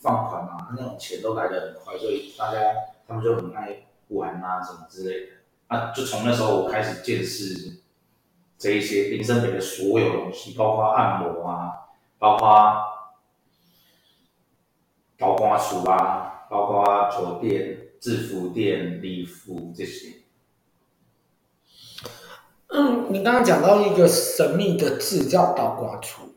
[0.00, 2.58] 放款嘛，那种钱都来得很快，所以大家
[3.08, 5.32] 他们就很爱玩啊什么之类的。
[5.68, 7.80] 啊，就从那时候我开始见识
[8.58, 11.72] 这一些林森北的所有东西，包括按摩啊，
[12.18, 12.74] 包括
[15.18, 17.78] 包括厨啊，包括酒店。
[18.04, 20.08] 制服店、礼服这些。
[22.68, 26.34] 嗯，你刚刚讲到一个神秘的字叫倒挂厨，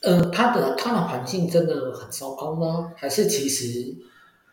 [0.00, 2.92] 嗯、呃，它的它的环境真的很糟糕吗？
[2.96, 3.94] 还是其实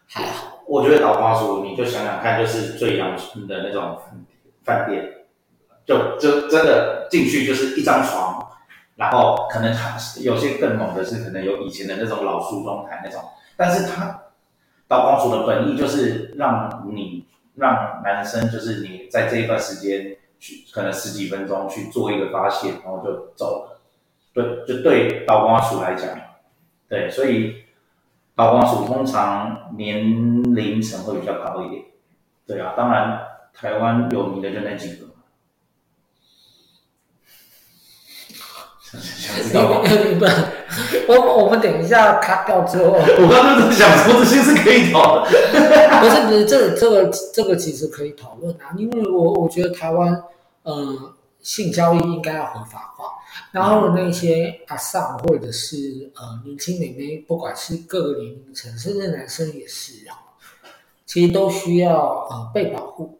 [0.05, 0.61] 还好？
[0.67, 3.97] 我觉得倒挂厨，你就想想看，就是最阳春的那种
[4.63, 5.03] 饭店，
[5.87, 8.47] 就就真的进去就是一张床，
[8.95, 9.75] 然后可能
[10.21, 13.19] 有些更猛的是，可能有以前的那种老梳妆台那种，
[13.57, 14.25] 但是它。
[14.89, 17.23] 倒挂厨的本意就是让你
[17.53, 23.79] 让男生，就是你在这一段时间去，可能十几分钟去做一个发泄，然后就走了。
[24.33, 26.09] 对，就对倒挂厨来讲，
[26.87, 27.63] 对，所以
[28.35, 31.83] 倒挂厨通常年龄层会比较高一点。
[32.47, 33.21] 对啊，当然
[33.53, 35.05] 台湾有名的就那几个。
[38.81, 39.87] 想知道吗？
[41.07, 45.31] 我我们等一下卡掉之后，我刚刚在想说这些是可以讨论，
[46.01, 50.23] 不是不是，这个这个这个其实可以讨论啊，因为我我觉得台湾
[50.63, 53.05] 呃性交易应该要合法化，
[53.51, 60.17] 然后那些阿上或者是呃年轻美眉，不管是各个年龄层，甚至男生也是啊，
[61.05, 63.17] 其实都需要呃被保护。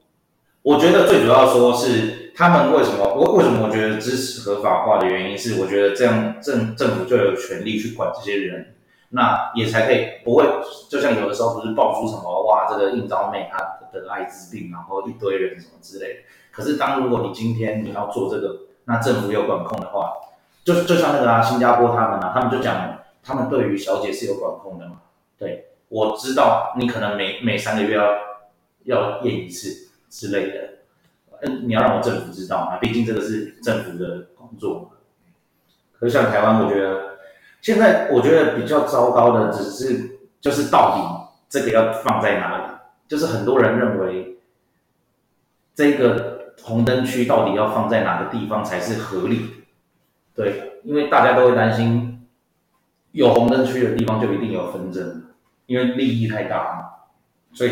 [0.62, 2.28] 我觉得最主要说是。
[2.40, 3.04] 他们为什么？
[3.04, 8.76] 我为什么我觉得支持合法化的原因是，我觉得这样政政府就有权利去管这些人，
[9.10, 10.46] 那也才可以不会，
[10.90, 13.60] 就像有的时候不是爆出什么哇，这个应召妹她
[13.92, 16.20] 得艾滋病，然后一堆人什么之类的。
[16.50, 20.14] 可是当如果你今天你要做这个，那政府有管控的话，
[20.64, 25.02] 就就像那个啊，新加坡他们啊，他们就讲，他们对于小姐是有管控的嘛。
[25.38, 28.16] 对，我知道你可能每每三个月要
[28.86, 30.69] 要验一次之类的。
[31.42, 34.92] 嗯，你要让我政府知道啊，毕竟这个是政府的工作。
[36.00, 37.18] 可是像台湾，我觉得
[37.62, 41.02] 现在我觉得比较糟糕的，只是就是到底
[41.50, 42.64] 这个要放在哪里？
[43.08, 44.38] 就是很多人认为
[45.74, 50.44] 这个红灯区到底要放在哪个地方才是合理的？
[50.44, 52.28] 对，因为大家都会担心
[53.12, 55.24] 有红灯区的地方就一定有纷争，
[55.66, 56.86] 因为利益太大嘛。
[57.52, 57.72] 所以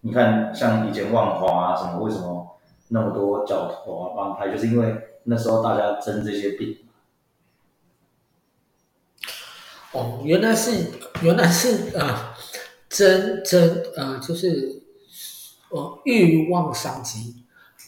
[0.00, 2.55] 你看，像以前万华啊什么，为什么
[2.88, 6.76] 那么多角头啊帮派，就是因为那时候大家争这些病。
[9.92, 10.90] 哦，原来是
[11.22, 12.34] 原来是啊，
[12.88, 14.82] 争争呃，就是
[15.70, 17.36] 哦，欲望商机。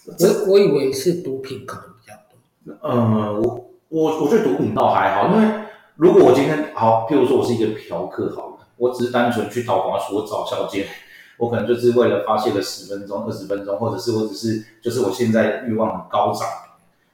[0.06, 2.90] 我我以为是毒品可能比较多。
[2.90, 10.88] 嗯，我我我觉得毒品倒还好，因为如果我今天好，譬如说我是一个嫖客，好了，我只是单纯去桃花所找小姐，
[11.38, 16.46] 我可能就是为了发泄个十分钟、二十分钟，或者是我只是就是我现在欲望很高涨，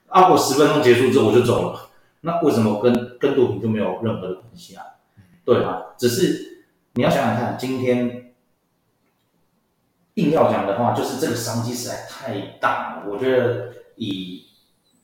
[0.07, 1.89] 啊，我十分钟结束之后我就走了。
[2.21, 4.83] 那为什么跟跟毒品就没有任何的关系啊？
[5.45, 8.33] 对啊，只是你要想想看，今天
[10.15, 13.03] 硬要讲的话，就是这个商机实在太大了。
[13.07, 14.47] 我觉得以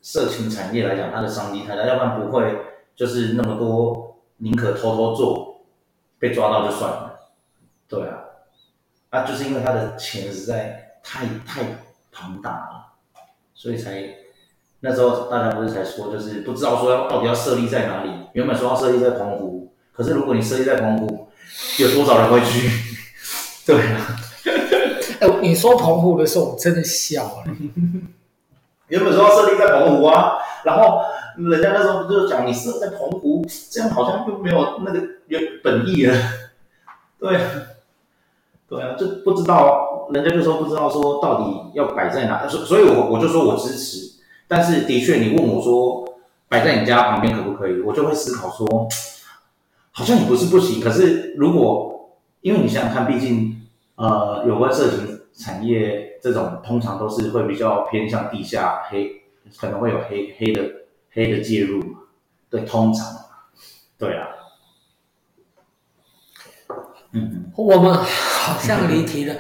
[0.02, 2.58] 色情产业来讲，它的商机太大，要不然不会
[2.96, 5.62] 就是那么多，宁可偷偷做，
[6.18, 7.20] 被抓到就算了。
[7.88, 8.18] 对啊，
[9.12, 11.62] 啊，就是因为他的钱实在太太
[12.12, 12.94] 庞大了，
[13.54, 14.16] 所以才。
[14.84, 18.10] 那时候大家不是才说，就是不知道说要到底要设立在哪里。
[18.34, 21.30] 原本说要设立在澎湖，可是如果你设立在澎湖，
[21.78, 22.68] 有多少人会去？
[23.64, 24.18] 对啊。
[25.22, 27.44] 哎、欸，你说澎湖的时候，我真的笑了。
[28.88, 31.04] 原本说要设立在澎湖啊，然后
[31.38, 36.18] 人家那时候不就讲你设在澎湖，这样好像就没有那个原本意了。
[37.22, 37.40] 对，
[38.72, 44.22] 对啊，这不知道，人家就说不知道说到底要摆在哪，所所以我我就说我支持。
[44.48, 46.08] 但是的确，你问我说
[46.48, 48.88] 摆在你家旁边可不可以，我就会思考说，
[49.92, 50.80] 好像也不是不行。
[50.82, 53.62] 可是如果因为你想想看，毕竟
[53.96, 59.22] 呃，有关色情产业这种，通常都是会比较偏向地下黑，
[59.60, 60.64] 可能会有黑黑的
[61.12, 62.00] 黑的介入嘛。
[62.50, 63.06] 对，通常，
[63.98, 64.30] 对啊。
[67.14, 69.36] 嗯，我们好像离题了。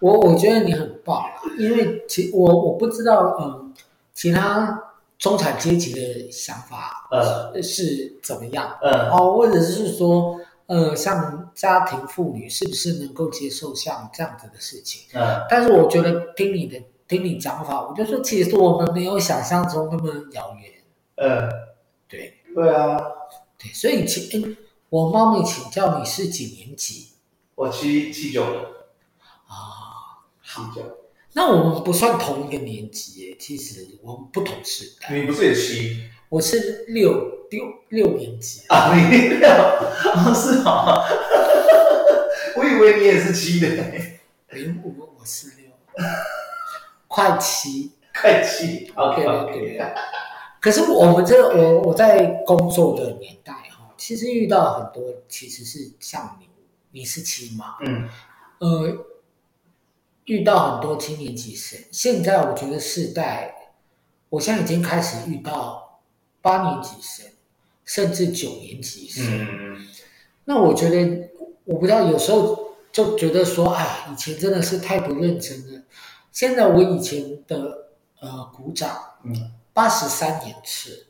[0.00, 1.24] 我我觉得你很棒，
[1.58, 3.72] 因为其我我不知道，嗯，
[4.14, 4.82] 其他
[5.18, 15.02] 中产阶级的想法呃是怎么样，呃哦，或者是说，呃，像家庭妇女是不是能够接受像这样子的事情？
[15.18, 20.70] 呃，但是我觉得听你的听你讲法，我就说其实我们没有想象中那么遥远。
[21.16, 21.48] 呃，
[22.06, 23.00] 对，对啊，
[23.58, 24.54] 对，所以请
[24.96, 27.08] 我冒昧请教你是几年级？
[27.54, 28.70] 我七七九的。
[31.34, 35.14] 那我们不算同一个年级耶，其实我们不同时代。
[35.14, 36.08] 你不是也七？
[36.30, 37.12] 我是六
[37.50, 41.04] 六六年级啊，你六啊 是啊，
[42.56, 43.68] 我以为你也是七的。
[44.48, 45.66] 零五我是六，
[47.06, 48.90] 快七，快七。
[48.94, 49.78] OK OK。
[50.58, 53.65] 可是我们这个我我在工作的年代哈，
[53.96, 56.48] 其实遇到很多其实是像你，
[56.90, 57.76] 你是七吗？
[57.80, 58.08] 嗯，
[58.58, 59.06] 呃。
[60.26, 63.70] 遇到很多青年级生，现在我觉得世代，
[64.28, 66.00] 我现在已经开始遇到
[66.42, 67.24] 八年级生，
[67.84, 69.24] 甚至九年级生。
[69.24, 69.86] 嗯、
[70.44, 71.30] 那我觉得，
[71.62, 75.82] 我不知道，有时候就觉得说，哎，以前真的是太不认真了。
[76.32, 81.06] 现在我以前的呃鼓掌，嗯，八十三年次，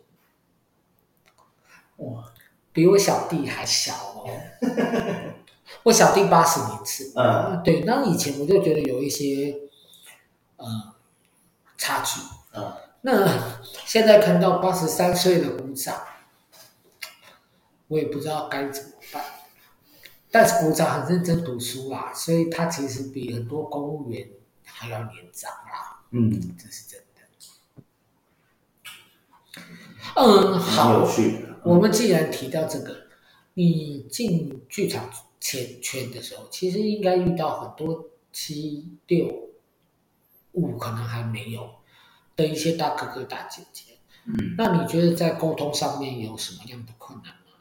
[1.96, 2.34] 哇，
[2.76, 4.28] 比我小弟还小哦。
[5.82, 9.56] 我小弟八十年次，嗯，对，那以前我就觉得有一些，
[10.56, 10.94] 呃，
[11.78, 12.20] 差距，
[12.52, 15.98] 嗯，那现在看到八十三岁的鼓掌，
[17.88, 19.24] 我也不知道该怎么办。
[20.30, 24.28] 但是鼓掌很认真读书啦，所以他其实比很多公务员
[24.64, 27.06] 还要年长啦，嗯，这是真的。
[30.16, 31.06] 嗯，好，
[31.66, 32.96] 我们既然提到这个，
[33.54, 35.10] 你进剧场。
[35.38, 39.28] 前圈的时候，其实应该遇到很多七六
[40.52, 41.68] 五可能还没有
[42.34, 43.92] 的一些大哥哥大姐姐。
[44.24, 47.52] 嗯，那你觉得在沟通上面有什么样的困难吗？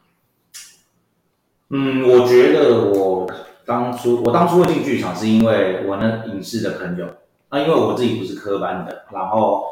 [1.68, 3.30] 嗯，我觉得我
[3.64, 7.06] 当初我当初会进剧场，是因为我那影视的朋友，
[7.50, 9.64] 那因为我自己不是科班的，然后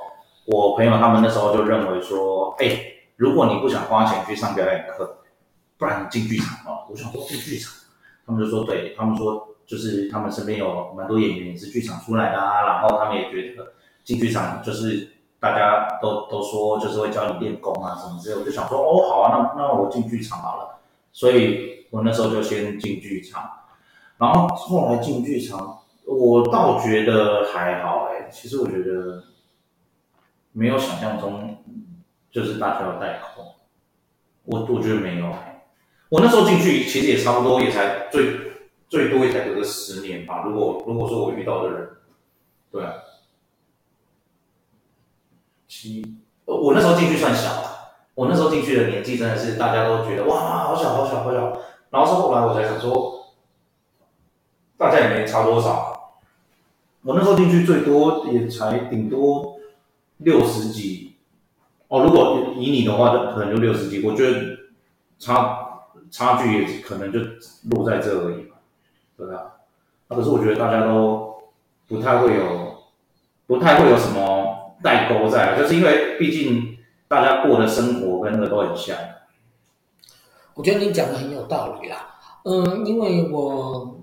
[0.45, 5.19] 我朋友他们那时候就认为说，哎，如果你不想花钱去上表演课，
[5.79, 6.87] 不然进剧场哦。
[6.91, 7.73] 我想说进剧场。
[8.27, 20.79] 他们就说，对，他们说就是他们身边有蛮多演员也是剧场出来的啊，然后他们也觉得进剧场就是大家都都说就是会教你练功啊什么之类，我就想说哦好啊，那那我进剧场好了，
[21.13, 23.51] 所以我那时候就先进剧场，
[24.17, 28.31] 然后后来进剧场，我倒觉得还好哎、欸。
[28.33, 29.23] 其实我觉得
[30.53, 31.59] 没有想象中，
[32.35, 33.55] 就是大家要戴口，
[34.43, 35.33] 我我觉得没有。
[36.09, 38.37] 我那时候进去其实也差不多，也才最
[38.89, 40.43] 最多也才隔个十年吧。
[40.45, 41.89] 如果如果说我遇到的人，
[42.73, 42.83] 对，
[45.69, 47.71] 七，我那时候进去算小啊，
[48.17, 51.57] 我那时候进去的年纪真的是大家都觉得哇，好小好小好小。
[51.91, 53.37] 然后是后来我才想说，
[54.77, 56.19] 大家也没差多少。
[57.03, 59.57] 我那时候进去最多也才顶多
[60.17, 61.04] 六十几，
[61.89, 64.07] 哦，如果以你的话，就可能就六十几。
[64.07, 64.57] 我觉得
[65.19, 65.63] 差。
[66.11, 67.19] 差距也可能就
[67.71, 68.55] 落在这而已嘛，
[69.17, 69.57] 对吧？
[70.07, 71.35] 啊，可是我觉得大家都
[71.89, 72.85] 不太会有，
[73.49, 76.79] 不太会有什么代沟在，就是因为毕竟
[77.09, 78.97] 大家过的生活跟那个都很像。
[80.53, 82.15] 我觉得你讲的很有道理啦，
[82.45, 84.01] 嗯，因为我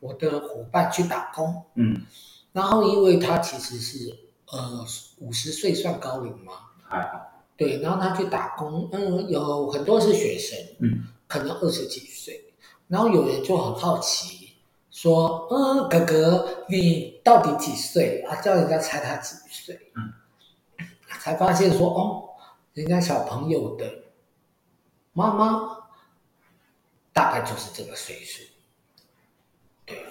[0.00, 2.02] 我的伙伴去打工，嗯，
[2.52, 4.14] 然后因为他其实是
[4.52, 4.84] 呃
[5.20, 6.52] 五十岁算高龄嘛，
[6.90, 11.06] 还好，对，然后他去打工，嗯，有很多是学生，嗯。
[11.30, 12.44] 可能二十几岁，
[12.88, 14.52] 然后有人就很好奇，
[14.90, 20.12] 说：“嗯，哥哥，你到底几岁啊？”叫人家猜他几岁，嗯，
[21.20, 22.30] 才发现说：“哦，
[22.72, 23.88] 人家小朋友的
[25.12, 25.70] 妈妈
[27.12, 28.42] 大概就是这个岁数。”
[29.86, 30.04] 对，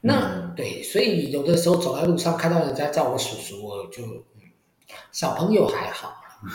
[0.00, 4.35] 那、嗯、对，所以有的时候走在路上看到人家叫我叔叔，我就、嗯、
[5.12, 6.16] 小朋友还好。
[6.42, 6.50] 嗯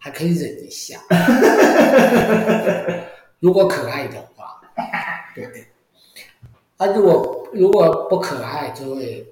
[0.00, 0.96] 还可以忍一下，
[3.40, 4.60] 如果可爱的话，
[5.34, 5.66] 对对。
[6.76, 9.26] 啊，如果如果不可爱，就会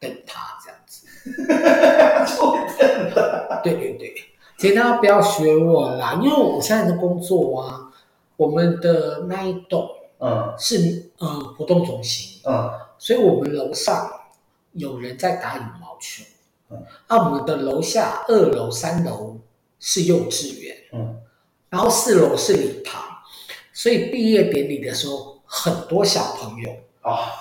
[0.00, 1.06] 等他这样子。
[3.62, 4.12] 对对对，
[4.58, 7.92] 请大家不要学我啦，因为我现在的工作啊，
[8.36, 9.88] 我们的那一栋，
[10.18, 14.10] 嗯，是呃活动中心，嗯，所以我们楼上
[14.72, 16.24] 有人在打羽毛球，
[16.72, 19.38] 嗯，啊，我们的楼下二楼、三楼。
[19.84, 21.20] 是幼稚园，嗯，
[21.68, 23.02] 然后四楼是礼堂，
[23.72, 26.70] 所以毕业典礼的时候，很多小朋友
[27.00, 27.32] 啊。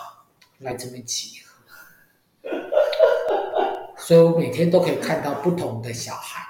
[0.58, 2.50] 来这边集合，
[3.96, 6.44] 所以我每天都可以看到不同的小孩。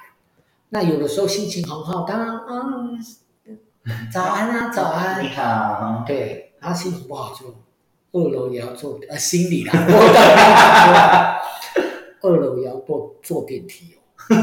[0.70, 7.54] 那有的时候心情很好，当然，嗯，早安啊，早安，你好，对，然后心情不好就
[8.14, 9.74] 二楼也要做，呃，心理啦，
[12.22, 13.98] 二楼也要坐坐电梯哦。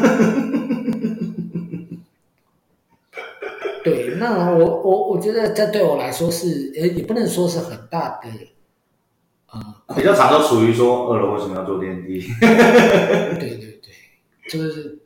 [3.85, 8.29] 对，那我我我觉得这对我来说是，呃，也不能说是很大的，
[9.47, 12.21] 啊、呃，比较常都属于说二楼为什么要坐电梯？
[13.39, 13.91] 对对对，
[14.51, 14.99] 就是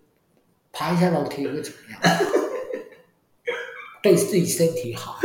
[0.73, 2.01] 爬一下楼梯会怎么样？
[4.03, 5.16] 对自己身体好，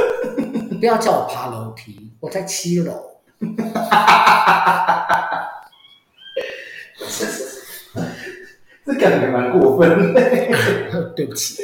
[0.80, 2.94] 不要叫我爬楼梯，我在七楼。
[8.86, 11.12] 这感觉蛮过分的。
[11.16, 11.64] 对不起。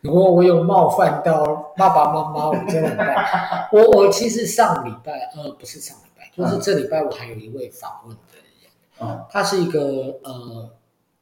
[0.00, 3.68] 如果我有冒犯到爸爸妈妈，我真的很抱歉。
[3.72, 8.70] 我我其实上礼拜，呃，不是上礼拜，就是这礼拜我还有一位访问的人，
[9.00, 9.80] 嗯，他是一个
[10.22, 10.70] 呃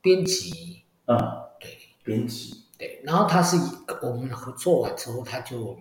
[0.01, 1.17] 编辑，嗯，
[1.61, 1.71] 对，
[2.03, 5.79] 编辑，对，然后他是一个我们合作完之后，他就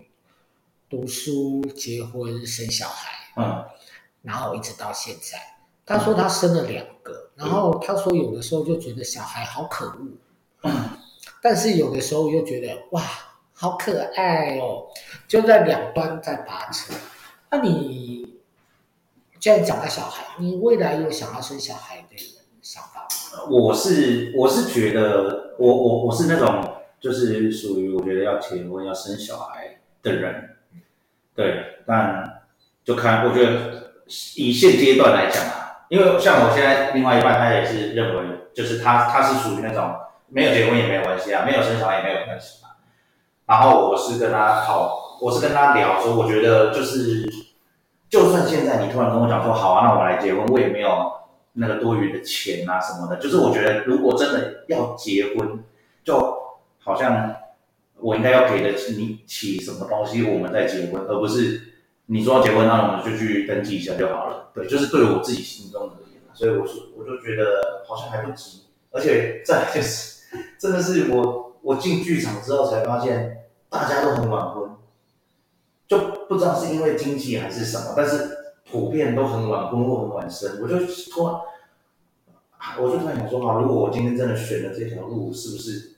[0.88, 3.64] 读书、结婚、生小孩，嗯，
[4.22, 5.38] 然后一直到现在，
[5.84, 10.08] 他说他生了两个，嗯、然后他说有的时候就觉得小孩好可恶，
[10.62, 10.72] 嗯。
[11.44, 13.02] 但是有的时候又觉得哇，
[13.52, 14.86] 好可爱哦，
[15.26, 16.94] 就在两端在拔扯。
[17.50, 18.38] 那你
[19.40, 22.16] 既然讲到小孩，你未来有想要生小孩的
[22.62, 23.44] 想法吗？
[23.50, 30.56] 我是我是觉得，我我我是那种就是属于我觉得要结婚要生小孩的人，
[31.34, 32.44] 对，但
[32.84, 33.94] 就看我觉得
[34.36, 35.61] 以现阶段来讲啊，
[35.92, 38.22] 因为像我现在另外一半他也是认为，
[38.54, 39.94] 就是他他是属于那种。
[40.34, 42.70] 没有结婚也没有关系啊，没有生小孩也没有关系嘛。
[43.44, 47.30] 然后我是跟他讨，我是跟他聊说，我觉得就是，
[48.08, 51.12] 就算现在你突然跟我讲说好啊，那我来结婚，我也没有
[51.52, 53.16] 那个多余的钱啊什么的。
[53.16, 55.62] 就是我觉得，如果真的要结婚，
[56.02, 56.38] 就
[56.78, 57.36] 好像
[57.98, 61.71] 我应该要给得起你起什么东西，我们再结婚，而不是
[62.12, 64.50] 你说要结婚，那我们就去登记一下就好了。
[64.54, 70.12] 对，就是对我自己心中而言，所以我说，我就觉得好像还不急，而且再来就是。
[70.58, 74.70] 真的是我，我进剧场之后才发现，大家都很晚婚，
[75.86, 78.30] 就不知道是因为经济还是什么，但是
[78.70, 80.58] 普遍都很晚婚或很晚生。
[80.62, 80.78] 我就
[81.10, 81.36] 突然，
[82.78, 85.96] 我就突然想说，哈，如果我今天真的选了这条路，是不是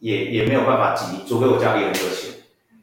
[0.00, 1.18] 也也没有办法急？
[1.28, 2.17] 除非我家里很有钱，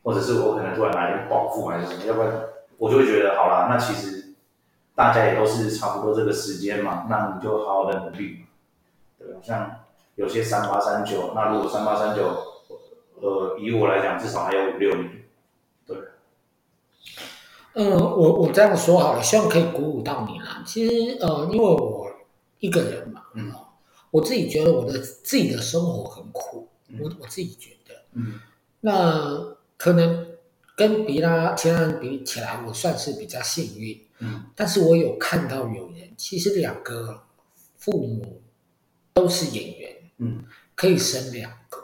[0.06, 2.32] 或者是我可能突然来一个暴富还是什么，要不然
[2.78, 4.36] 我就会觉得好啦，那其实
[4.93, 8.47] 大家也都是差不多这个时间嘛，那你就好好的努力嘛，
[9.18, 9.39] 对吧？
[9.41, 9.80] 像
[10.14, 12.24] 有些三八三九，那如果三八三九，
[13.20, 15.24] 呃，以我来讲，至少还有五六年，
[15.88, 15.97] 对。
[17.74, 20.62] 嗯，我我这样说好了，希望可以鼓舞到你啦。
[20.66, 22.08] 其实呃，因为我
[22.60, 23.51] 一个人嘛，嗯，
[24.12, 28.39] 我自己觉得我的自己的生活很苦，嗯、我我自己觉得，嗯，
[28.80, 30.28] 那可能
[30.76, 37.23] 跟别他其他人比起来，我算是比较幸运，嗯，但是我有看到有人，其实两个
[37.78, 38.41] 父母
[39.13, 40.43] 都是演员，嗯，
[40.76, 41.78] 可以生两个，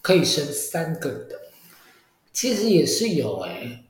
[0.00, 1.40] 可以生三个的，
[2.32, 3.84] 其实也是有哎、欸。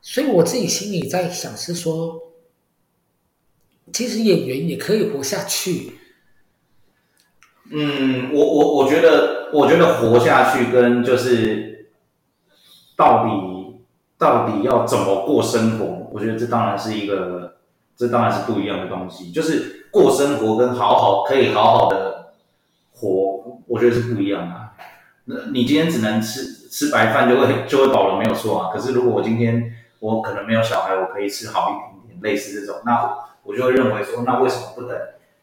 [0.00, 2.32] 所以我自己心里在想是说，
[3.92, 5.92] 其实演员也可以活下去。
[7.68, 11.75] 嗯，我我我觉得，我觉得活下去跟就是
[12.96, 13.76] 到底
[14.18, 17.56] 到底要怎么过生活，我觉得这当然是一个，
[17.96, 19.30] 这当然是不一样的东西。
[19.30, 22.32] 就是过生活跟好好可以好好的
[22.94, 24.54] 活，我觉得是不一样的。
[25.26, 28.70] 那你今天只能吃吃白饭就会就会饱了，没有错啊。
[28.72, 34.96] 可是如果我今天我可能没有小孩，我可以吃好一点点，类似这种，那我就会认为说，那为什么不等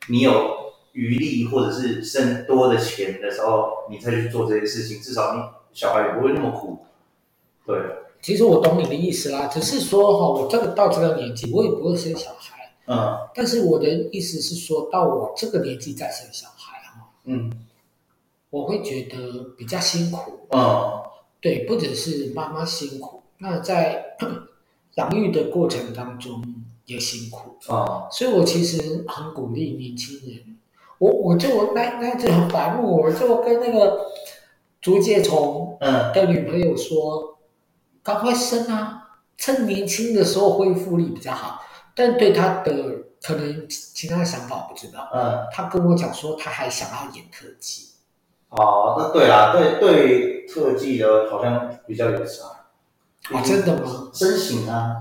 [0.07, 4.99] 你有余力或者是剩多的钱的时候，你再去做这些事情？
[5.01, 5.41] 至少你
[5.73, 6.85] 小孩也不会那么苦。
[7.65, 7.75] 对，
[8.21, 12.73] 其实我懂你的意思啦，只是说哈，我这个到这个年纪，我也不会生小孩。
[12.87, 13.17] 嗯。
[13.33, 17.51] 但是我的意思是说，到我这个年纪再生小孩哈，嗯，
[18.49, 20.47] 我会觉得比较辛苦。
[20.49, 21.01] 嗯。
[21.41, 23.21] 对，不只是妈妈辛苦。
[23.39, 24.15] 那在
[24.95, 26.41] 养育的过程当中
[26.85, 30.57] 也辛苦啊，所以我其实很鼓励年轻人。
[30.99, 34.05] 我我就那那就很烦我，我就跟那个
[34.79, 37.32] 竹节虫的女朋友说，
[38.03, 41.61] 赶快生啊，趁年轻的时候恢复力比较好。
[41.95, 42.73] 但对他的
[43.21, 45.09] 可能其他想法我不知道。
[45.13, 47.89] 嗯，他跟我讲说他还想要演特技。
[48.49, 52.67] 哦，那对啦，对对，特技的好像比较有差。
[53.31, 54.09] 啊，真的吗？
[54.13, 54.95] 身形啊，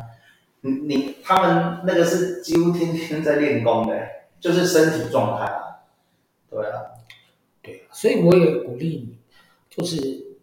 [0.60, 3.98] 你你他们那个是几乎天天在练功的，
[4.38, 5.60] 就是身体状态啊。
[6.48, 6.80] 对啊，
[7.62, 9.18] 对，所以我也鼓励你，
[9.68, 10.36] 就是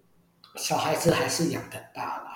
[0.55, 2.28] 小孩子还是养得大啦。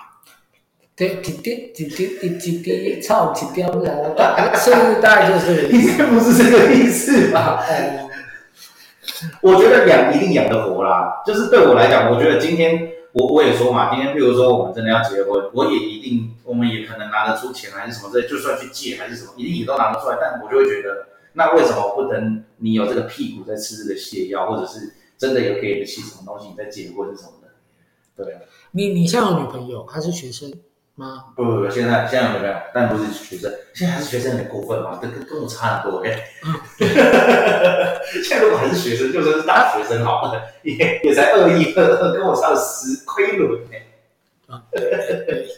[0.96, 3.84] 对，几滴几滴几滴草几条毛，
[4.54, 5.68] 是不是大概就是？
[5.74, 7.64] 应该不是这个意思吧？
[7.68, 8.08] 嗯，
[9.42, 11.22] 我觉得养一定养得活啦。
[11.26, 12.90] 就是对我来讲，我觉得今天。
[13.14, 20.18] 我我也说嘛，今天譬如说我们真的要结婚，我也一定，我们也可能拿得出钱还是什么之类，就算去借还是什么，一定也都拿得出来。
[20.20, 28.24] 但我就会觉得，那为什么不等你有这个屁股在吃这个泻药，或者是真的有给得起什么东西，你再结婚什么的？
[28.24, 28.40] 对啊。
[28.72, 30.52] 你你现在有女朋友，还是学生？
[30.96, 31.24] 吗？
[31.34, 32.54] 不不不，现在现在有没有？
[32.72, 36.10] 但不是学生，现在还是学生有点过分嘛，跟跟我差很多哎。
[36.46, 36.54] 嗯、
[38.22, 43.86] 现在如果还是学生，就算是大学生好了，也也才二一二二，跟我差了十亏轮哎。
[44.46, 45.48] 啊，对对对。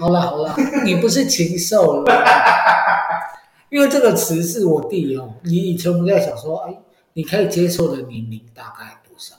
[0.00, 2.24] 好了好了，你不是禽兽了，
[3.70, 5.34] 因为这个词是我弟哦。
[5.42, 6.74] 你以前我们在想说，哎，
[7.14, 9.34] 你可以接受的年龄大概多少？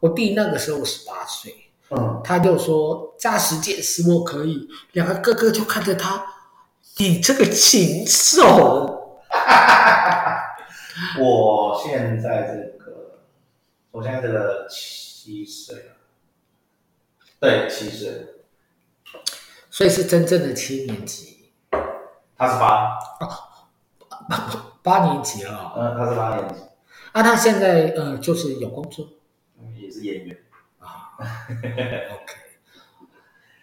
[0.00, 1.54] 我弟那个时候十八岁。
[1.90, 6.24] 嗯，他就说驾驶解释我可以，两个哥哥就看着他，
[6.98, 9.18] 你这个禽兽。
[11.18, 13.20] 我现在这个，
[13.90, 15.96] 我现在这个七岁了，
[17.40, 18.26] 对，七岁，
[19.70, 21.50] 所以是真正的七年级。
[22.36, 22.98] 他是八，
[24.28, 25.72] 八八年级了。
[25.76, 26.60] 嗯，他是八年级。
[27.12, 29.08] 啊，他现在呃，就是有工作，
[29.76, 30.36] 也是演员。
[31.20, 32.34] OK，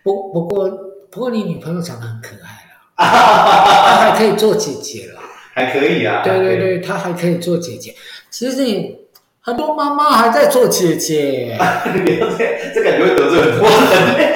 [0.04, 0.70] 不不过
[1.10, 5.22] 不过你女朋友长得很可爱啦， 她还可以做姐姐啦，
[5.54, 7.96] 还可以啊，对对对，她还可以做姐姐。
[8.30, 9.08] 其实你
[9.42, 11.58] 很多妈妈还在做姐姐，
[12.06, 14.36] 你要这这感觉会得罪很多人，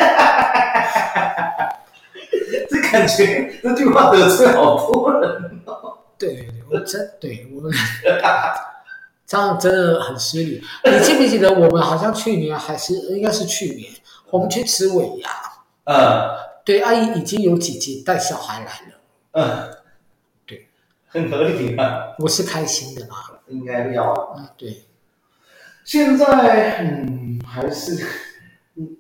[2.69, 5.97] 这感觉这句话得罪好多人哦。
[6.17, 7.69] 对，我真对我。
[9.31, 10.61] 这样真的很失礼。
[10.83, 13.89] 你记不记得我们好像去年还是应该是去年，
[14.29, 15.29] 我们去吃尾牙。
[15.85, 18.97] 嗯，对，阿姨已经有姐姐带小孩来了。
[19.31, 19.73] 嗯，
[20.45, 20.67] 对，
[21.07, 22.13] 很合理啊。
[22.19, 23.39] 我是开心的啦。
[23.47, 24.35] 应该要啊。
[24.35, 24.83] 嗯，对。
[25.85, 28.05] 现在嗯还是
[28.75, 28.97] 嗯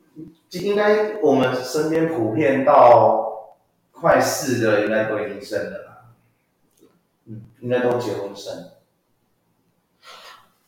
[0.51, 3.51] 应该我们身边普遍到
[3.91, 6.87] 快四的应该都已经生了吧？
[7.25, 8.69] 嗯，应该都结婚生。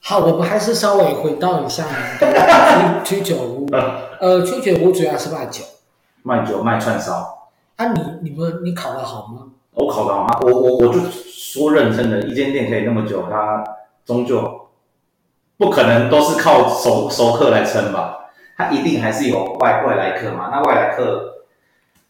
[0.05, 1.85] 好，我们还是稍微回到一下
[2.19, 3.65] 那个 居酒屋。
[4.19, 5.63] 呃，居酒屋主要是卖酒，
[6.23, 7.49] 卖酒卖串烧。
[7.77, 9.47] 啊你，你你们你考得好吗？
[9.71, 10.39] 我考得好吗？
[10.41, 13.63] 我我我就说认真的，一间店可以那么久，它
[14.05, 14.67] 终究
[15.57, 18.25] 不可能都是靠熟熟客来撑吧？
[18.57, 20.49] 它一定还是有外外来客嘛？
[20.51, 21.35] 那外来客，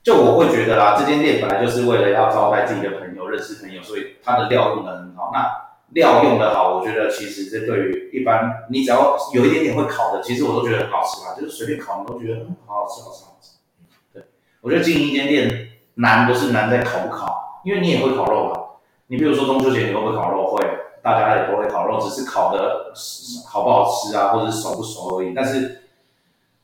[0.02, 5.30] 就我会觉得啦，这间店本来就是为了要招待自己的朋友、认识朋友，所以它的料用的很好。
[5.32, 5.46] 那
[5.94, 13.52] 料用的好，我觉得其实这对于一般你只要有一点点会烤的，其实我都觉得很好吃嘛，就是随便烤你都觉得嗯好好吃，好吃，好吃。
[14.14, 14.24] 对，
[14.62, 18.60] 我觉得经营一间店难不是难在烤不烤，因为你也会烤肉嘛。
[19.08, 20.48] 你比如说中秋节你会不会烤肉？
[20.48, 20.68] 会，
[21.04, 22.92] 大家也都会烤肉，只是烤的
[23.48, 25.34] 好不好吃啊，或者是熟不熟而已。
[25.36, 25.84] 但是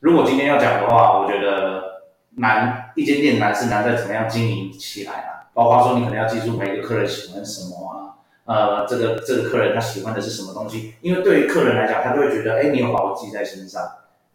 [0.00, 2.02] 如果今天要讲的话，我觉得
[2.36, 8.16] 难一间店难是难在怎么样经营起来啊，包括说你可能要记住每一个客人喜欢什么啊。
[8.50, 10.94] 呃，这个这个客人他喜欢的是什么东西？
[11.02, 13.88] 因为对于客人来讲，他就会觉得，哎，你有把我记在心上。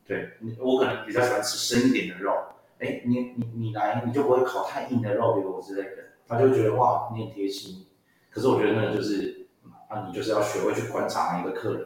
[0.08, 2.32] 对，我可能比较喜欢吃深一点的肉，
[2.80, 7.86] 哎，你你你来，你就不会烤太硬的肉给我之类的，他就觉得哇，你很贴心。
[8.32, 9.48] 可是我觉得那个就是
[9.90, 11.86] 啊，你就是要学会去观察每一个客人，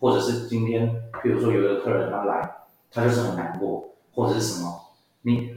[0.00, 0.92] 或者是今天，
[1.22, 2.50] 比如说有一个客人他来，
[2.90, 4.80] 他就是很难过，或者是什么，
[5.22, 5.56] 你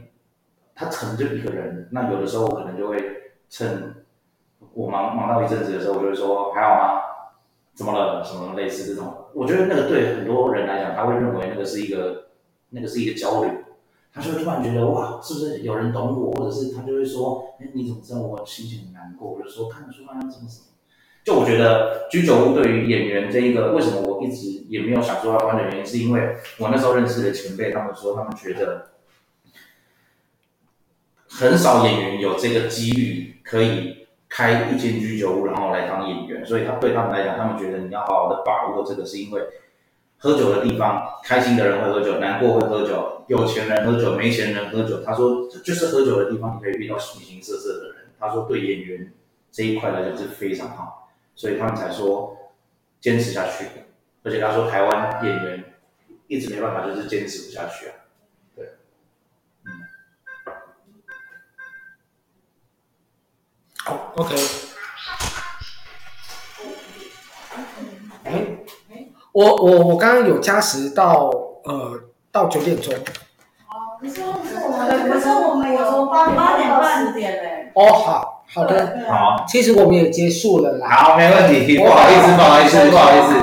[0.76, 3.02] 他可能就一个人，那有的时候我可能就会
[3.50, 4.03] 趁。
[4.72, 7.00] 我忙忙到一阵子的时候，我就会说还好吗？
[7.74, 8.22] 怎么了？
[8.24, 9.12] 什么类似这种？
[9.34, 12.26] 我觉得那个对很多人来讲，他会认为那个是一个，
[12.70, 13.50] 那个是一个交流，
[14.12, 16.30] 他就会突然觉得哇，是不是有人懂我？
[16.30, 19.34] 或者是他就会说，哎，你怎么知道我心情很难过？
[19.34, 20.68] 或者说看得出来什么什么？
[21.24, 28.90] 就我觉得居酒屋对于演员这一个，为什么我一直也没有想说要关的原因，是因为我那时候认识的前辈，他们说他们觉得
[31.28, 33.93] 很少演员有这个机遇可以。
[34.34, 39.40] 开一间居酒屋，然后来当演员，所以他对他们来讲，他们觉得你要好好的把握这个，是因为
[40.18, 45.04] 喝酒的地方，开心的人会喝酒，难过会喝酒，有钱人喝酒，没钱人喝酒。
[45.04, 48.06] 他说，就是喝酒的地方，你可以遇到形形色色的人。
[48.18, 49.12] 他说，对演员
[49.52, 52.36] 这一块来讲是非常好，所以他们才说
[53.00, 53.66] 坚持下去。
[54.24, 55.64] 而且他说，台湾演员
[56.26, 57.94] 一直没办法，就是坚持不下去啊。
[64.16, 64.36] ，OK。
[68.24, 68.46] 哎，
[69.32, 71.30] 我我我刚刚有加时到
[71.64, 72.00] 呃
[72.32, 72.94] 到九点钟。
[72.94, 74.22] 哦，可是
[75.28, 77.72] 我们有时候八八点半十点嘞。
[77.74, 79.44] 哦，好好的，好。
[79.48, 80.88] 其实我们也结束了啦。
[80.88, 81.76] 好，没问题。
[81.78, 83.34] 不好意思，不好意思，不好意思。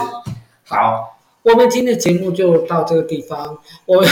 [0.66, 3.58] 好，我们今天的节目就到这个地方。
[3.86, 4.10] 我们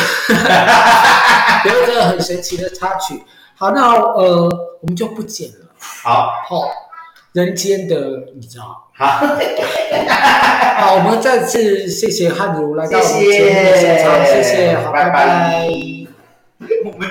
[1.66, 3.24] 有一个很神奇的插曲。
[3.56, 4.48] 好，那呃
[4.82, 5.69] 我们就不剪了。
[5.80, 6.72] 好，好，
[7.34, 7.96] 人间的
[8.36, 8.88] 你知道？
[8.94, 9.06] 好，
[10.78, 15.66] 好，我们再次谢谢汉如来到我们节目现场，谢谢，谢谢，好，拜拜。
[16.60, 16.68] 拜
[17.00, 17.10] 拜